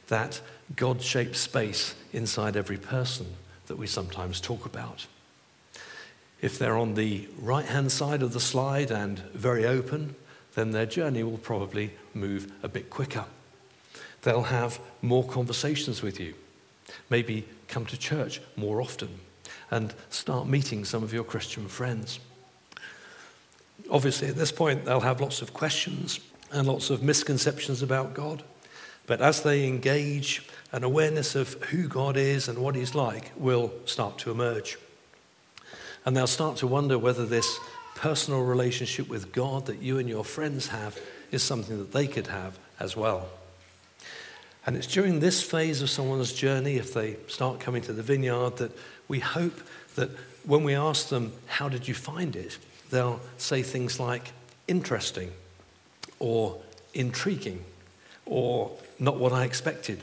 that 0.08 0.42
God 0.76 1.00
shaped 1.00 1.36
space 1.36 1.94
inside 2.12 2.54
every 2.54 2.76
person 2.76 3.34
that 3.66 3.78
we 3.78 3.86
sometimes 3.86 4.42
talk 4.42 4.66
about. 4.66 5.06
If 6.40 6.58
they're 6.58 6.76
on 6.76 6.94
the 6.94 7.28
right 7.40 7.64
hand 7.64 7.90
side 7.90 8.22
of 8.22 8.32
the 8.32 8.40
slide 8.40 8.90
and 8.90 9.18
very 9.34 9.66
open, 9.66 10.14
then 10.54 10.70
their 10.70 10.86
journey 10.86 11.22
will 11.22 11.38
probably 11.38 11.92
move 12.14 12.52
a 12.62 12.68
bit 12.68 12.90
quicker. 12.90 13.24
They'll 14.22 14.42
have 14.42 14.80
more 15.02 15.24
conversations 15.24 16.02
with 16.02 16.18
you, 16.20 16.34
maybe 17.10 17.46
come 17.68 17.86
to 17.86 17.96
church 17.96 18.40
more 18.56 18.80
often, 18.80 19.20
and 19.70 19.94
start 20.10 20.46
meeting 20.46 20.84
some 20.84 21.02
of 21.02 21.12
your 21.12 21.24
Christian 21.24 21.68
friends. 21.68 22.20
Obviously, 23.90 24.28
at 24.28 24.36
this 24.36 24.52
point, 24.52 24.84
they'll 24.84 25.00
have 25.00 25.20
lots 25.20 25.42
of 25.42 25.52
questions 25.52 26.20
and 26.50 26.66
lots 26.66 26.90
of 26.90 27.02
misconceptions 27.02 27.82
about 27.82 28.14
God. 28.14 28.42
But 29.06 29.20
as 29.20 29.42
they 29.42 29.66
engage, 29.66 30.46
an 30.72 30.84
awareness 30.84 31.34
of 31.34 31.54
who 31.64 31.88
God 31.88 32.16
is 32.16 32.48
and 32.48 32.58
what 32.58 32.74
He's 32.74 32.94
like 32.94 33.32
will 33.36 33.72
start 33.86 34.18
to 34.18 34.30
emerge. 34.30 34.76
And 36.08 36.16
they'll 36.16 36.26
start 36.26 36.56
to 36.56 36.66
wonder 36.66 36.98
whether 36.98 37.26
this 37.26 37.60
personal 37.94 38.40
relationship 38.40 39.10
with 39.10 39.30
God 39.30 39.66
that 39.66 39.82
you 39.82 39.98
and 39.98 40.08
your 40.08 40.24
friends 40.24 40.68
have 40.68 40.98
is 41.30 41.42
something 41.42 41.76
that 41.76 41.92
they 41.92 42.06
could 42.06 42.28
have 42.28 42.58
as 42.80 42.96
well. 42.96 43.28
And 44.64 44.74
it's 44.74 44.86
during 44.86 45.20
this 45.20 45.42
phase 45.42 45.82
of 45.82 45.90
someone's 45.90 46.32
journey, 46.32 46.76
if 46.76 46.94
they 46.94 47.16
start 47.26 47.60
coming 47.60 47.82
to 47.82 47.92
the 47.92 48.02
vineyard, 48.02 48.56
that 48.56 48.72
we 49.06 49.18
hope 49.18 49.60
that 49.96 50.08
when 50.44 50.64
we 50.64 50.74
ask 50.74 51.10
them, 51.10 51.30
How 51.46 51.68
did 51.68 51.86
you 51.86 51.92
find 51.92 52.34
it? 52.36 52.56
they'll 52.88 53.20
say 53.36 53.62
things 53.62 54.00
like, 54.00 54.32
Interesting, 54.66 55.30
or 56.18 56.58
intriguing, 56.94 57.62
or 58.24 58.70
not 58.98 59.18
what 59.18 59.34
I 59.34 59.44
expected. 59.44 60.00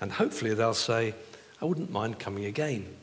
And 0.00 0.10
hopefully 0.10 0.52
they'll 0.54 0.74
say, 0.74 1.14
I 1.60 1.64
wouldn't 1.64 1.92
mind 1.92 2.18
coming 2.18 2.44
again. 2.44 2.96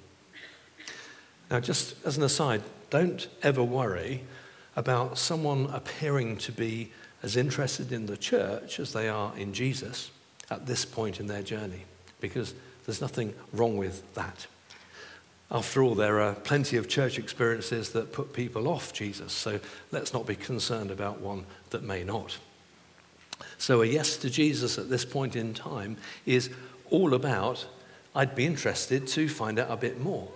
Now, 1.49 1.59
just 1.59 1.95
as 2.05 2.17
an 2.17 2.23
aside, 2.23 2.61
don't 2.89 3.27
ever 3.41 3.63
worry 3.63 4.23
about 4.75 5.17
someone 5.17 5.67
appearing 5.73 6.37
to 6.37 6.51
be 6.51 6.91
as 7.23 7.35
interested 7.35 7.91
in 7.91 8.05
the 8.05 8.17
church 8.17 8.79
as 8.79 8.93
they 8.93 9.09
are 9.09 9.35
in 9.37 9.53
Jesus 9.53 10.11
at 10.49 10.65
this 10.65 10.85
point 10.85 11.19
in 11.19 11.27
their 11.27 11.41
journey, 11.41 11.85
because 12.21 12.53
there's 12.85 13.01
nothing 13.01 13.33
wrong 13.53 13.77
with 13.77 14.13
that. 14.13 14.47
After 15.51 15.81
all, 15.81 15.95
there 15.95 16.19
are 16.19 16.33
plenty 16.33 16.77
of 16.77 16.87
church 16.87 17.17
experiences 17.17 17.89
that 17.91 18.13
put 18.13 18.33
people 18.33 18.67
off 18.67 18.93
Jesus, 18.93 19.33
so 19.33 19.59
let's 19.91 20.13
not 20.13 20.27
be 20.27 20.35
concerned 20.35 20.91
about 20.91 21.19
one 21.19 21.45
that 21.71 21.83
may 21.83 22.03
not. 22.03 22.37
So, 23.57 23.81
a 23.81 23.85
yes 23.85 24.17
to 24.17 24.29
Jesus 24.29 24.77
at 24.77 24.89
this 24.89 25.05
point 25.05 25.35
in 25.35 25.53
time 25.53 25.97
is 26.25 26.49
all 26.89 27.13
about 27.13 27.65
I'd 28.15 28.35
be 28.35 28.45
interested 28.45 29.07
to 29.07 29.27
find 29.27 29.59
out 29.59 29.69
a 29.69 29.77
bit 29.77 29.99
more. 29.99 30.27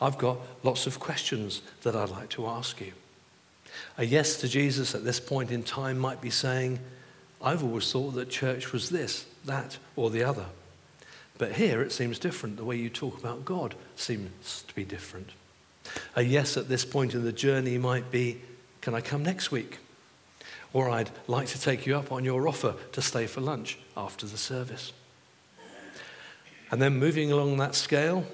I've 0.00 0.18
got 0.18 0.38
lots 0.62 0.86
of 0.86 0.98
questions 0.98 1.62
that 1.82 1.94
I'd 1.94 2.08
like 2.08 2.30
to 2.30 2.46
ask 2.46 2.80
you. 2.80 2.92
A 3.98 4.04
yes 4.04 4.38
to 4.40 4.48
Jesus 4.48 4.94
at 4.94 5.04
this 5.04 5.20
point 5.20 5.50
in 5.50 5.62
time 5.62 5.98
might 5.98 6.20
be 6.20 6.30
saying, 6.30 6.80
I've 7.42 7.62
always 7.62 7.90
thought 7.90 8.12
that 8.12 8.30
church 8.30 8.72
was 8.72 8.90
this, 8.90 9.26
that, 9.44 9.78
or 9.96 10.10
the 10.10 10.24
other. 10.24 10.46
But 11.38 11.52
here 11.52 11.80
it 11.80 11.92
seems 11.92 12.18
different. 12.18 12.56
The 12.56 12.64
way 12.64 12.76
you 12.76 12.90
talk 12.90 13.18
about 13.18 13.44
God 13.44 13.74
seems 13.96 14.62
to 14.68 14.74
be 14.74 14.84
different. 14.84 15.30
A 16.14 16.22
yes 16.22 16.56
at 16.56 16.68
this 16.68 16.84
point 16.84 17.14
in 17.14 17.24
the 17.24 17.32
journey 17.32 17.78
might 17.78 18.10
be, 18.10 18.40
Can 18.80 18.94
I 18.94 19.00
come 19.00 19.22
next 19.22 19.50
week? 19.50 19.78
Or 20.72 20.90
I'd 20.90 21.10
like 21.26 21.48
to 21.48 21.60
take 21.60 21.86
you 21.86 21.96
up 21.96 22.12
on 22.12 22.24
your 22.24 22.46
offer 22.46 22.74
to 22.92 23.02
stay 23.02 23.26
for 23.26 23.40
lunch 23.40 23.78
after 23.96 24.26
the 24.26 24.38
service. 24.38 24.92
And 26.70 26.80
then 26.80 26.98
moving 26.98 27.32
along 27.32 27.56
that 27.56 27.74
scale, 27.74 28.24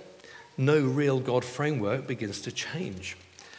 no 0.57 0.81
real 0.81 1.21
God 1.21 1.45
framework 1.45 2.07
begins 2.07 2.41
to 2.43 2.53
change 2.53 3.17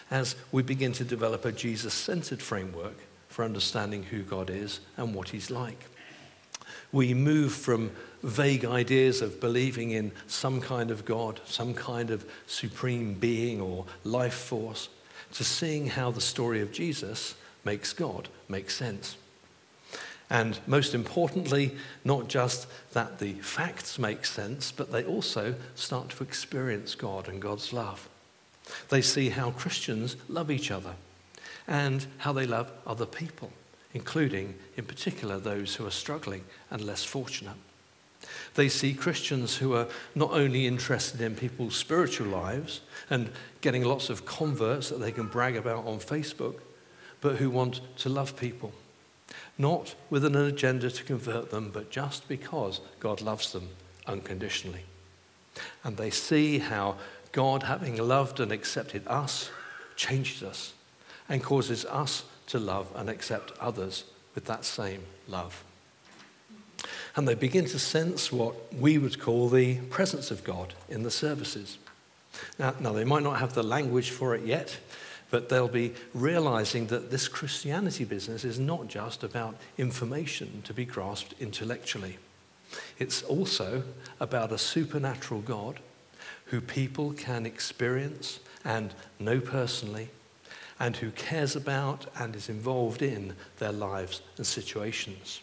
as 0.10 0.36
we 0.52 0.64
begin 0.64 0.94
to 0.94 1.04
develop 1.04 1.46
a 1.46 1.52
Jesus 1.52 1.94
centered 1.94 2.42
framework 2.42 2.98
for 3.28 3.44
understanding 3.44 4.04
who 4.04 4.24
God 4.24 4.50
is 4.50 4.80
and 4.96 5.14
what 5.14 5.30
He's 5.30 5.52
like. 5.52 5.86
We 6.92 7.14
move 7.14 7.52
from 7.52 7.92
vague 8.24 8.66
ideas 8.66 9.22
of 9.22 9.40
believing 9.40 9.92
in 9.92 10.12
some 10.28 10.62
kind 10.62 10.90
of 10.90 11.06
God, 11.06 11.42
some 11.46 11.74
kind 11.74 12.10
of 12.10 12.26
supreme 12.48 13.14
being 13.14 13.62
or 13.62 13.86
life 14.04 14.34
force, 14.34 14.90
to 15.34 15.44
seeing 15.44 15.88
how 15.88 16.12
the 16.12 16.22
story 16.22 16.62
of 16.62 16.72
Jesus 16.72 17.36
makes 17.66 17.92
God 17.92 18.30
make 18.48 18.70
sense. 18.70 19.18
And 20.30 20.60
most 20.68 20.94
importantly, 20.94 21.76
not 22.04 22.28
just 22.28 22.68
that 22.92 23.20
the 23.20 23.34
facts 23.36 23.98
make 23.98 24.26
sense, 24.26 24.72
but 24.72 24.92
they 24.92 25.04
also 25.06 25.56
start 25.76 26.10
to 26.10 26.24
experience 26.24 26.96
God 26.96 27.30
and 27.30 27.42
God's 27.42 27.72
love. 27.72 28.10
They 28.90 29.02
see 29.02 29.30
how 29.30 29.52
Christians 29.52 30.18
love 30.28 30.52
each 30.52 30.70
other 30.70 30.96
and 31.66 32.06
how 32.18 32.34
they 32.34 32.46
love 32.46 32.72
other 32.86 33.06
people, 33.06 33.52
including, 33.94 34.56
in 34.76 34.84
particular, 34.84 35.40
those 35.40 35.76
who 35.76 35.86
are 35.86 35.92
struggling 35.92 36.44
and 36.70 36.82
less 36.82 37.06
fortunate. 37.06 37.56
They 38.56 38.68
see 38.68 38.94
Christians 38.94 39.56
who 39.56 39.74
are 39.76 39.88
not 40.14 40.32
only 40.32 40.68
interested 40.68 41.22
in 41.22 41.36
people's 41.36 41.76
spiritual 41.78 42.28
lives 42.28 42.82
and 43.10 43.32
getting 43.62 43.86
lots 43.86 44.10
of 44.10 44.26
converts 44.26 44.90
that 44.90 45.00
they 45.00 45.14
can 45.14 45.28
brag 45.28 45.56
about 45.56 45.86
on 45.86 46.00
Facebook, 46.00 46.56
but 47.22 47.38
who 47.38 47.50
want 47.50 47.80
to 48.00 48.10
love 48.10 48.36
people 48.36 48.74
not 49.58 49.96
with 50.10 50.24
an 50.24 50.36
agenda 50.36 50.90
to 50.90 51.04
convert 51.04 51.50
them, 51.52 51.72
but 51.74 51.90
just 51.90 52.28
because 52.28 52.82
God 53.00 53.22
loves 53.22 53.52
them 53.52 53.70
unconditionally. 54.06 54.86
And 55.84 55.98
they 55.98 56.10
see 56.10 56.60
how 56.60 56.98
God, 57.32 57.64
having 57.64 57.98
loved 57.98 58.40
and 58.40 58.52
accepted 58.52 59.06
us, 59.08 59.50
changes 59.96 60.44
us 60.44 60.74
and 61.28 61.44
causes 61.44 61.86
us 61.86 62.24
to 62.48 62.60
love 62.60 62.92
and 62.96 63.10
accept 63.10 63.52
others 63.60 64.06
with 64.36 64.46
that 64.46 64.64
same 64.64 65.04
love. 65.28 65.64
And 67.16 67.28
they 67.28 67.36
begin 67.36 67.66
to 67.66 67.80
sense 67.80 68.32
what 68.32 68.74
we 68.74 68.98
would 68.98 69.20
call 69.20 69.50
the 69.50 69.78
presence 69.90 70.30
of 70.30 70.44
God 70.44 70.76
in 70.88 71.04
the 71.04 71.12
services. 71.12 71.80
Now, 72.60 72.76
now 72.80 72.94
they 72.94 73.04
might 73.04 73.24
not 73.24 73.40
have 73.40 73.56
the 73.56 73.64
language 73.64 74.12
for 74.12 74.36
it 74.36 74.46
yet, 74.46 74.78
but 75.30 75.50
they'll 75.50 75.68
be 75.68 75.94
realizing 76.14 76.88
that 76.88 77.12
this 77.12 77.28
Christianity 77.28 78.06
business 78.06 78.44
is 78.44 78.60
not 78.60 78.88
just 78.88 79.24
about 79.24 79.56
information 79.78 80.62
to 80.64 80.74
be 80.74 80.86
grasped 80.86 81.34
intellectually. 81.40 82.18
It's 82.98 83.24
also 83.24 83.84
about 84.20 84.52
a 84.52 84.58
supernatural 84.58 85.42
God 85.42 85.80
who 86.46 86.62
people 86.62 87.12
can 87.14 87.46
experience 87.46 88.40
and 88.64 88.94
know 89.20 89.40
personally, 89.40 90.10
and 90.80 90.96
who 90.98 91.12
cares 91.12 91.56
about 91.56 92.06
and 92.20 92.36
is 92.36 92.50
involved 92.50 93.02
in 93.02 93.34
their 93.58 93.72
lives 93.72 94.22
and 94.38 94.46
situations. 94.46 95.42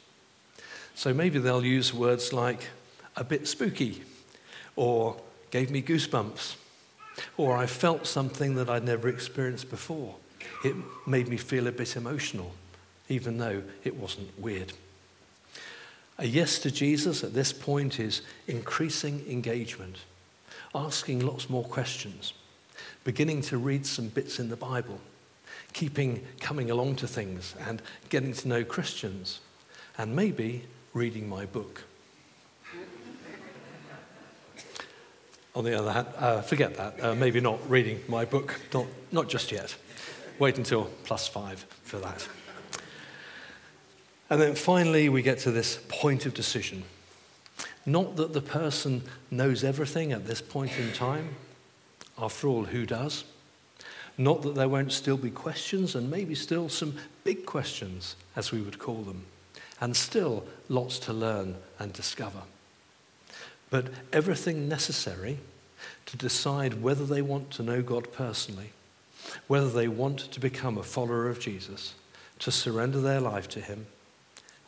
So 0.94 1.12
maybe 1.12 1.38
they'll 1.38 1.64
use 1.64 1.92
words 1.92 2.32
like 2.32 2.68
a 3.16 3.24
bit 3.24 3.48
spooky, 3.48 4.02
or 4.76 5.16
gave 5.50 5.70
me 5.70 5.82
goosebumps, 5.82 6.56
or 7.36 7.56
I 7.56 7.66
felt 7.66 8.06
something 8.06 8.54
that 8.56 8.68
I'd 8.68 8.84
never 8.84 9.08
experienced 9.08 9.70
before. 9.70 10.14
It 10.64 10.74
made 11.06 11.28
me 11.28 11.36
feel 11.36 11.66
a 11.66 11.72
bit 11.72 11.96
emotional, 11.96 12.52
even 13.08 13.38
though 13.38 13.62
it 13.82 13.96
wasn't 13.96 14.38
weird. 14.38 14.72
A 16.18 16.26
yes 16.26 16.58
to 16.60 16.70
Jesus 16.70 17.24
at 17.24 17.34
this 17.34 17.52
point 17.52 17.98
is 17.98 18.22
increasing 18.46 19.24
engagement, 19.28 19.96
asking 20.74 21.20
lots 21.20 21.50
more 21.50 21.64
questions, 21.64 22.34
beginning 23.02 23.42
to 23.42 23.58
read 23.58 23.84
some 23.84 24.08
bits 24.08 24.38
in 24.38 24.48
the 24.48 24.56
Bible, 24.56 25.00
keeping 25.72 26.24
coming 26.40 26.70
along 26.70 26.96
to 26.96 27.08
things 27.08 27.54
and 27.66 27.82
getting 28.10 28.32
to 28.32 28.48
know 28.48 28.64
Christians, 28.64 29.40
and 29.98 30.14
maybe 30.14 30.64
reading 30.92 31.28
my 31.28 31.46
book. 31.46 31.82
On 35.54 35.64
the 35.64 35.78
other 35.78 35.92
hand, 35.92 36.08
uh, 36.18 36.42
forget 36.42 36.76
that. 36.76 37.02
Uh, 37.02 37.14
maybe 37.14 37.40
not 37.40 37.58
reading 37.70 38.00
my 38.08 38.24
book, 38.24 38.60
not, 38.72 38.86
not 39.12 39.28
just 39.28 39.52
yet. 39.52 39.74
Wait 40.38 40.58
until 40.58 40.90
plus 41.04 41.28
five 41.28 41.64
for 41.82 41.98
that. 41.98 42.26
And 44.30 44.40
then 44.40 44.54
finally, 44.54 45.08
we 45.08 45.22
get 45.22 45.38
to 45.40 45.52
this 45.52 45.78
point 45.88 46.26
of 46.26 46.34
decision. 46.34 46.82
Not 47.86 48.16
that 48.16 48.32
the 48.32 48.40
person 48.40 49.02
knows 49.30 49.62
everything 49.62 50.12
at 50.12 50.26
this 50.26 50.40
point 50.40 50.76
in 50.78 50.92
time. 50.92 51.36
After 52.18 52.48
all, 52.48 52.64
who 52.64 52.86
does? 52.86 53.24
Not 54.16 54.42
that 54.42 54.54
there 54.54 54.68
won't 54.68 54.92
still 54.92 55.16
be 55.16 55.30
questions, 55.30 55.94
and 55.94 56.10
maybe 56.10 56.34
still 56.34 56.68
some 56.68 56.96
big 57.22 57.46
questions, 57.46 58.16
as 58.34 58.50
we 58.50 58.60
would 58.60 58.78
call 58.78 59.02
them, 59.02 59.26
and 59.80 59.96
still 59.96 60.44
lots 60.68 60.98
to 61.00 61.12
learn 61.12 61.56
and 61.78 61.92
discover 61.92 62.42
but 63.74 63.88
everything 64.12 64.68
necessary 64.68 65.36
to 66.06 66.16
decide 66.16 66.80
whether 66.80 67.04
they 67.04 67.20
want 67.20 67.50
to 67.50 67.60
know 67.60 67.82
God 67.82 68.12
personally, 68.12 68.70
whether 69.48 69.68
they 69.68 69.88
want 69.88 70.20
to 70.30 70.38
become 70.38 70.78
a 70.78 70.84
follower 70.84 71.28
of 71.28 71.40
Jesus, 71.40 71.96
to 72.38 72.52
surrender 72.52 73.00
their 73.00 73.18
life 73.18 73.48
to 73.48 73.60
Him, 73.60 73.86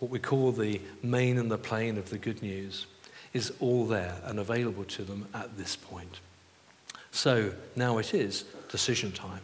what 0.00 0.10
we 0.10 0.18
call 0.18 0.50
the 0.50 0.80
main 1.04 1.38
and 1.38 1.48
the 1.48 1.56
plain 1.56 1.98
of 1.98 2.10
the 2.10 2.18
good 2.18 2.42
news, 2.42 2.86
is 3.32 3.52
all 3.60 3.86
there 3.86 4.16
and 4.24 4.40
available 4.40 4.82
to 4.82 5.04
them 5.04 5.28
at 5.32 5.56
this 5.56 5.76
point. 5.76 6.18
So 7.12 7.52
now 7.76 7.98
it 7.98 8.12
is 8.12 8.42
decision 8.72 9.12
time. 9.12 9.42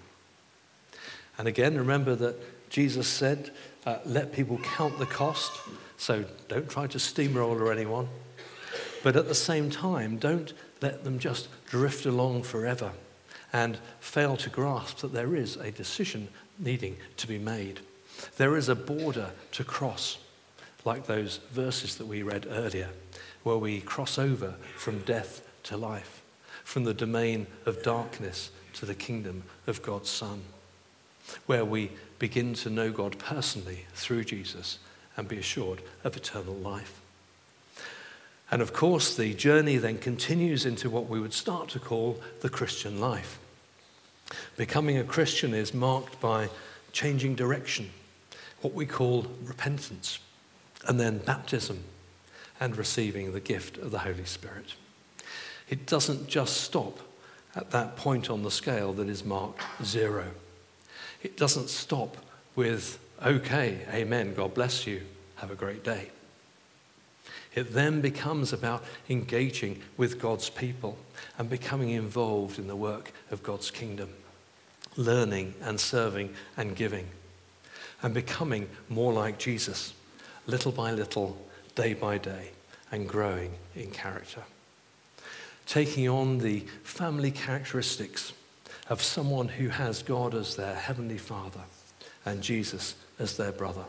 And 1.39 1.47
again, 1.47 1.79
remember 1.79 2.17
that 2.17 2.69
Jesus 2.69 3.07
said, 3.07 3.53
uh, 3.87 3.99
let 4.07 4.33
people 4.33 4.59
count 4.65 4.99
the 4.99 5.07
cost. 5.07 5.53
So 5.99 6.25
don't 6.49 6.69
try 6.69 6.89
to 6.89 6.99
steamroller 6.99 7.71
anyone. 7.71 8.09
But 9.03 9.17
at 9.17 9.29
the 9.29 9.35
same 9.35 9.71
time, 9.71 10.17
don't 10.19 10.53
let 10.81 11.05
them 11.05 11.19
just 11.19 11.49
drift 11.67 12.07
along 12.07 12.45
forever 12.45 12.93
and 13.53 13.79
fail 14.01 14.37
to 14.39 14.51
grasp 14.51 14.99
that 14.99 15.13
there 15.13 15.35
is 15.35 15.57
a 15.57 15.71
decision 15.71 16.29
needing 16.59 16.97
to 17.19 17.27
be 17.27 17.39
made. 17.39 17.81
There 18.37 18.57
is 18.57 18.69
a 18.69 18.75
border 18.75 19.31
to 19.53 19.65
cross, 19.65 20.19
like 20.85 21.07
those 21.07 21.39
verses 21.51 21.97
that 21.97 22.07
we 22.07 22.23
read 22.23 22.47
earlier, 22.49 22.89
where 23.43 23.59
we 23.59 23.81
cross 23.81 24.19
over 24.19 24.55
from 24.77 25.01
death 25.01 25.47
to 25.65 25.77
life, 25.77 26.23
from 26.65 26.85
the 26.85 26.95
domain 26.95 27.47
of 27.67 27.83
darkness 27.83 28.51
to 28.75 28.87
the 28.87 28.95
kingdom 28.95 29.43
of 29.67 29.83
God's 29.83 30.09
Son, 30.09 30.43
where 31.47 31.65
we 31.65 31.91
begin 32.19 32.55
to 32.55 32.71
know 32.71 32.91
God 32.91 33.19
personally 33.19 33.87
through 33.95 34.25
Jesus 34.25 34.79
and 35.17 35.29
be 35.29 35.39
assured 35.39 35.83
of 36.05 36.17
eternal 36.17 36.55
life. 36.55 37.02
And 38.53 38.61
of 38.61 38.75
course, 38.75 39.17
the 39.17 39.33
journey 39.33 39.79
then 39.79 39.97
continues 39.97 40.67
into 40.67 40.91
what 40.91 41.09
we 41.09 41.19
would 41.19 41.33
start 41.33 41.71
to 41.71 41.81
call 41.81 42.21
the 42.43 42.51
Christian 42.51 43.01
life. 43.01 43.39
Becoming 44.59 44.99
a 44.99 45.05
Christian 45.05 45.55
is 45.55 45.73
marked 45.73 46.21
by 46.21 46.51
changing 46.93 47.35
direction, 47.35 47.89
what 48.61 48.75
we 48.75 48.85
call 48.85 49.27
repentance, 49.43 50.19
and 50.87 51.01
then 51.01 51.17
baptism 51.17 51.83
and 52.61 52.77
receiving 52.77 53.33
the 53.33 53.41
gift 53.41 53.79
of 53.79 53.91
the 53.91 54.01
Holy 54.01 54.27
Spirit. 54.27 54.75
It 55.71 55.87
doesn't 55.87 56.29
just 56.29 56.59
stop 56.59 56.99
at 57.57 57.71
that 57.71 57.97
point 57.97 58.29
on 58.29 58.43
the 58.43 58.51
scale 58.51 58.93
that 58.93 59.09
is 59.09 59.25
marked 59.25 59.63
zero. 59.83 60.27
It 61.23 61.39
doesn't 61.39 61.71
stop 61.71 62.19
with, 62.55 62.99
okay, 63.25 63.79
amen, 63.91 64.35
God 64.35 64.53
bless 64.53 64.87
you, 64.87 65.01
have 65.37 65.51
a 65.51 65.57
great 65.57 65.83
day. 65.83 66.11
It 67.55 67.73
then 67.73 68.01
becomes 68.01 68.53
about 68.53 68.85
engaging 69.09 69.81
with 69.97 70.19
God's 70.19 70.49
people 70.49 70.97
and 71.39 71.51
becoming 71.51 71.91
involved 71.91 72.59
in 72.59 72.67
the 72.67 72.77
work 72.77 73.13
of 73.31 73.43
God's 73.43 73.71
kingdom, 73.71 74.11
learning 74.97 75.55
and 75.61 75.79
serving 75.79 76.33
and 76.57 76.75
giving, 76.75 77.07
and 78.03 78.15
becoming 78.15 78.69
more 78.89 79.13
like 79.13 79.39
Jesus, 79.39 79.93
little 80.47 80.73
by 80.73 80.93
little, 80.93 81.37
day 81.75 81.93
by 81.95 82.19
day, 82.19 82.51
and 82.91 83.09
growing 83.09 83.53
in 83.77 83.91
character. 83.91 84.43
Taking 85.67 86.09
on 86.09 86.39
the 86.39 86.61
family 86.83 87.31
characteristics 87.31 88.33
of 88.89 89.03
someone 89.03 89.49
who 89.49 89.69
has 89.69 90.03
God 90.03 90.35
as 90.35 90.57
their 90.57 90.75
heavenly 90.75 91.19
Father 91.19 91.61
and 92.25 92.43
Jesus 92.43 92.95
as 93.19 93.37
their 93.37 93.53
brother 93.53 93.85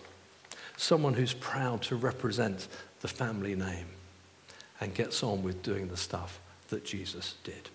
someone 0.78 1.14
who's 1.14 1.34
proud 1.34 1.82
to 1.84 1.96
represent 1.96 2.68
the 3.04 3.08
family 3.10 3.54
name 3.54 3.88
and 4.80 4.96
gets 4.96 5.24
on 5.24 5.44
with 5.44 5.62
doing 5.62 5.90
the 5.90 5.98
stuff 5.98 6.40
that 6.70 6.86
Jesus 6.86 7.36
did. 7.44 7.70